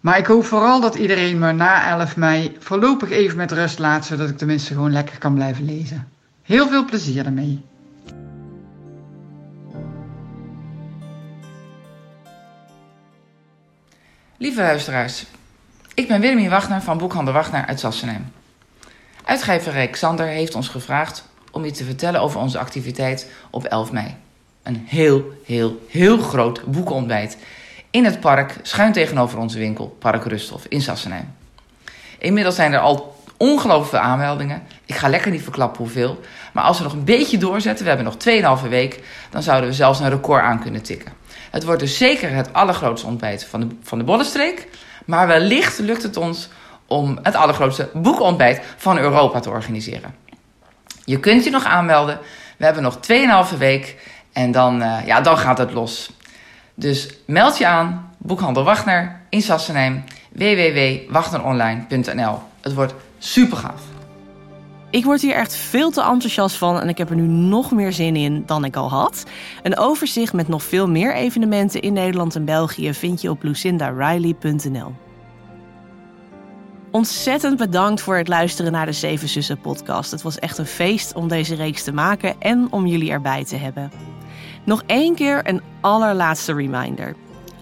Maar 0.00 0.18
ik 0.18 0.26
hoop 0.26 0.44
vooral 0.44 0.80
dat 0.80 0.94
iedereen 0.94 1.38
me 1.38 1.52
na 1.52 1.88
11 1.88 2.16
mei 2.16 2.56
voorlopig 2.58 3.10
even 3.10 3.36
met 3.36 3.52
rust 3.52 3.78
laat, 3.78 4.04
zodat 4.04 4.28
ik 4.28 4.38
tenminste 4.38 4.74
gewoon 4.74 4.92
lekker 4.92 5.18
kan 5.18 5.34
blijven 5.34 5.64
lezen. 5.64 6.08
Heel 6.42 6.68
veel 6.68 6.84
plezier 6.84 7.26
ermee. 7.26 7.60
Lieve 14.36 14.60
luisteraars, 14.60 15.26
ik 15.94 16.08
ben 16.08 16.20
Willemie 16.20 16.50
Wagner 16.50 16.82
van 16.82 16.98
Boekhandel 16.98 17.34
Wagner 17.34 17.66
uit 17.66 17.80
Sassenheim. 17.80 18.24
Uitgever 19.24 19.88
Xander 19.88 20.26
heeft 20.26 20.54
ons 20.54 20.68
gevraagd 20.68 21.24
om 21.50 21.64
iets 21.64 21.78
te 21.78 21.84
vertellen 21.84 22.20
over 22.20 22.40
onze 22.40 22.58
activiteit 22.58 23.30
op 23.50 23.64
11 23.64 23.92
mei. 23.92 24.14
Een 24.62 24.84
heel, 24.86 25.24
heel, 25.44 25.86
heel 25.88 26.18
groot 26.18 26.64
boekenontbijt 26.64 27.36
in 27.90 28.04
het 28.04 28.20
park, 28.20 28.56
schuin 28.62 28.92
tegenover 28.92 29.38
onze 29.38 29.58
winkel, 29.58 29.96
Park 29.98 30.24
Rusthof 30.24 30.64
in 30.68 30.80
Sassenheim. 30.80 31.34
Inmiddels 32.18 32.54
zijn 32.54 32.72
er 32.72 32.78
al 32.78 33.16
ongelooflijk 33.36 33.90
veel 33.90 33.98
aanmeldingen. 33.98 34.62
Ik 34.84 34.94
ga 34.94 35.08
lekker 35.08 35.30
niet 35.30 35.42
verklappen 35.42 35.82
hoeveel. 35.82 36.20
Maar 36.52 36.64
als 36.64 36.78
we 36.78 36.84
nog 36.84 36.92
een 36.92 37.04
beetje 37.04 37.38
doorzetten, 37.38 37.84
we 37.84 37.90
hebben 37.90 38.12
nog 38.42 38.60
2,5 38.62 38.68
week, 38.68 39.02
dan 39.30 39.42
zouden 39.42 39.70
we 39.70 39.76
zelfs 39.76 40.00
een 40.00 40.08
record 40.08 40.42
aan 40.42 40.60
kunnen 40.60 40.82
tikken. 40.82 41.12
Het 41.50 41.64
wordt 41.64 41.80
dus 41.80 41.96
zeker 41.96 42.30
het 42.30 42.52
allergrootste 42.52 43.06
ontbijt 43.06 43.44
van 43.44 43.60
de, 43.60 43.66
van 43.82 43.98
de 43.98 44.04
Bollenstreek. 44.04 44.68
Maar 45.06 45.26
wellicht 45.26 45.78
lukt 45.78 46.02
het 46.02 46.16
ons 46.16 46.48
om 46.90 47.18
het 47.22 47.34
allergrootste 47.34 47.88
boekontbijt 47.94 48.62
van 48.76 48.98
Europa 48.98 49.40
te 49.40 49.50
organiseren. 49.50 50.14
Je 51.04 51.20
kunt 51.20 51.44
je 51.44 51.50
nog 51.50 51.64
aanmelden. 51.64 52.18
We 52.56 52.64
hebben 52.64 52.82
nog 52.82 52.98
2,5 53.52 53.58
week 53.58 53.96
en 54.32 54.52
dan, 54.52 54.82
uh, 54.82 55.06
ja, 55.06 55.20
dan 55.20 55.38
gaat 55.38 55.58
het 55.58 55.72
los. 55.72 56.10
Dus 56.74 57.08
meld 57.26 57.58
je 57.58 57.66
aan, 57.66 58.14
Boekhandel 58.18 58.64
Wagner 58.64 59.20
in 59.28 59.42
Sassenheim, 59.42 60.04
www.wagneronline.nl. 60.32 62.38
Het 62.60 62.74
wordt 62.74 62.94
super 63.18 63.56
gaaf. 63.56 63.82
Ik 64.90 65.04
word 65.04 65.20
hier 65.20 65.34
echt 65.34 65.54
veel 65.54 65.90
te 65.90 66.02
enthousiast 66.02 66.56
van 66.56 66.80
en 66.80 66.88
ik 66.88 66.98
heb 66.98 67.10
er 67.10 67.16
nu 67.16 67.26
nog 67.26 67.70
meer 67.70 67.92
zin 67.92 68.16
in 68.16 68.42
dan 68.46 68.64
ik 68.64 68.76
al 68.76 68.90
had. 68.90 69.24
Een 69.62 69.78
overzicht 69.78 70.32
met 70.32 70.48
nog 70.48 70.62
veel 70.62 70.88
meer 70.88 71.14
evenementen 71.14 71.80
in 71.80 71.92
Nederland 71.92 72.34
en 72.34 72.44
België 72.44 72.94
vind 72.94 73.20
je 73.20 73.30
op 73.30 73.42
lucindariley.nl. 73.42 75.09
Ontzettend 76.92 77.56
bedankt 77.56 78.00
voor 78.00 78.16
het 78.16 78.28
luisteren 78.28 78.72
naar 78.72 78.86
de 78.86 78.92
Zeven 78.92 79.28
Zussen 79.28 79.60
podcast. 79.60 80.10
Het 80.10 80.22
was 80.22 80.38
echt 80.38 80.58
een 80.58 80.66
feest 80.66 81.14
om 81.14 81.28
deze 81.28 81.54
reeks 81.54 81.84
te 81.84 81.92
maken 81.92 82.40
en 82.40 82.66
om 82.70 82.86
jullie 82.86 83.10
erbij 83.10 83.44
te 83.44 83.56
hebben. 83.56 83.90
Nog 84.64 84.82
één 84.86 85.14
keer 85.14 85.48
een 85.48 85.62
allerlaatste 85.80 86.54
reminder. 86.54 87.16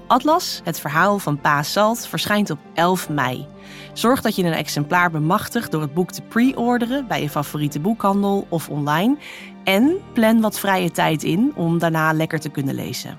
Atlas, 0.07 0.61
het 0.65 0.81
verhaal 0.81 1.19
van 1.19 1.41
Pa 1.41 1.63
Salt, 1.63 2.07
verschijnt 2.07 2.51
op 2.51 2.59
11 2.75 3.09
mei. 3.09 3.47
Zorg 3.93 4.21
dat 4.21 4.37
je 4.37 4.45
een 4.45 4.53
exemplaar 4.53 5.11
bemachtigt 5.11 5.71
door 5.71 5.81
het 5.81 5.95
boek 5.95 6.11
te 6.11 6.23
pre-orderen 6.23 7.07
bij 7.07 7.23
je 7.23 7.31
favoriete 7.31 7.81
boekhandel 7.81 8.47
of 8.49 8.69
online. 8.69 9.17
En 9.65 9.97
plan 10.13 10.41
wat 10.41 10.59
vrije 10.59 10.91
tijd 10.91 11.23
in 11.23 11.53
om 11.55 11.79
daarna 11.79 12.13
lekker 12.13 12.41
te 12.41 12.49
kunnen 12.49 12.75
lezen. 12.75 13.19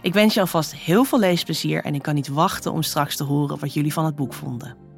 Ik 0.00 0.14
wens 0.14 0.34
je 0.34 0.40
alvast 0.40 0.74
heel 0.74 1.04
veel 1.04 1.18
leesplezier 1.18 1.84
en 1.84 1.94
ik 1.94 2.02
kan 2.02 2.14
niet 2.14 2.28
wachten 2.28 2.72
om 2.72 2.82
straks 2.82 3.16
te 3.16 3.24
horen 3.24 3.58
wat 3.58 3.74
jullie 3.74 3.92
van 3.92 4.04
het 4.04 4.16
boek 4.16 4.34
vonden. 4.34 4.91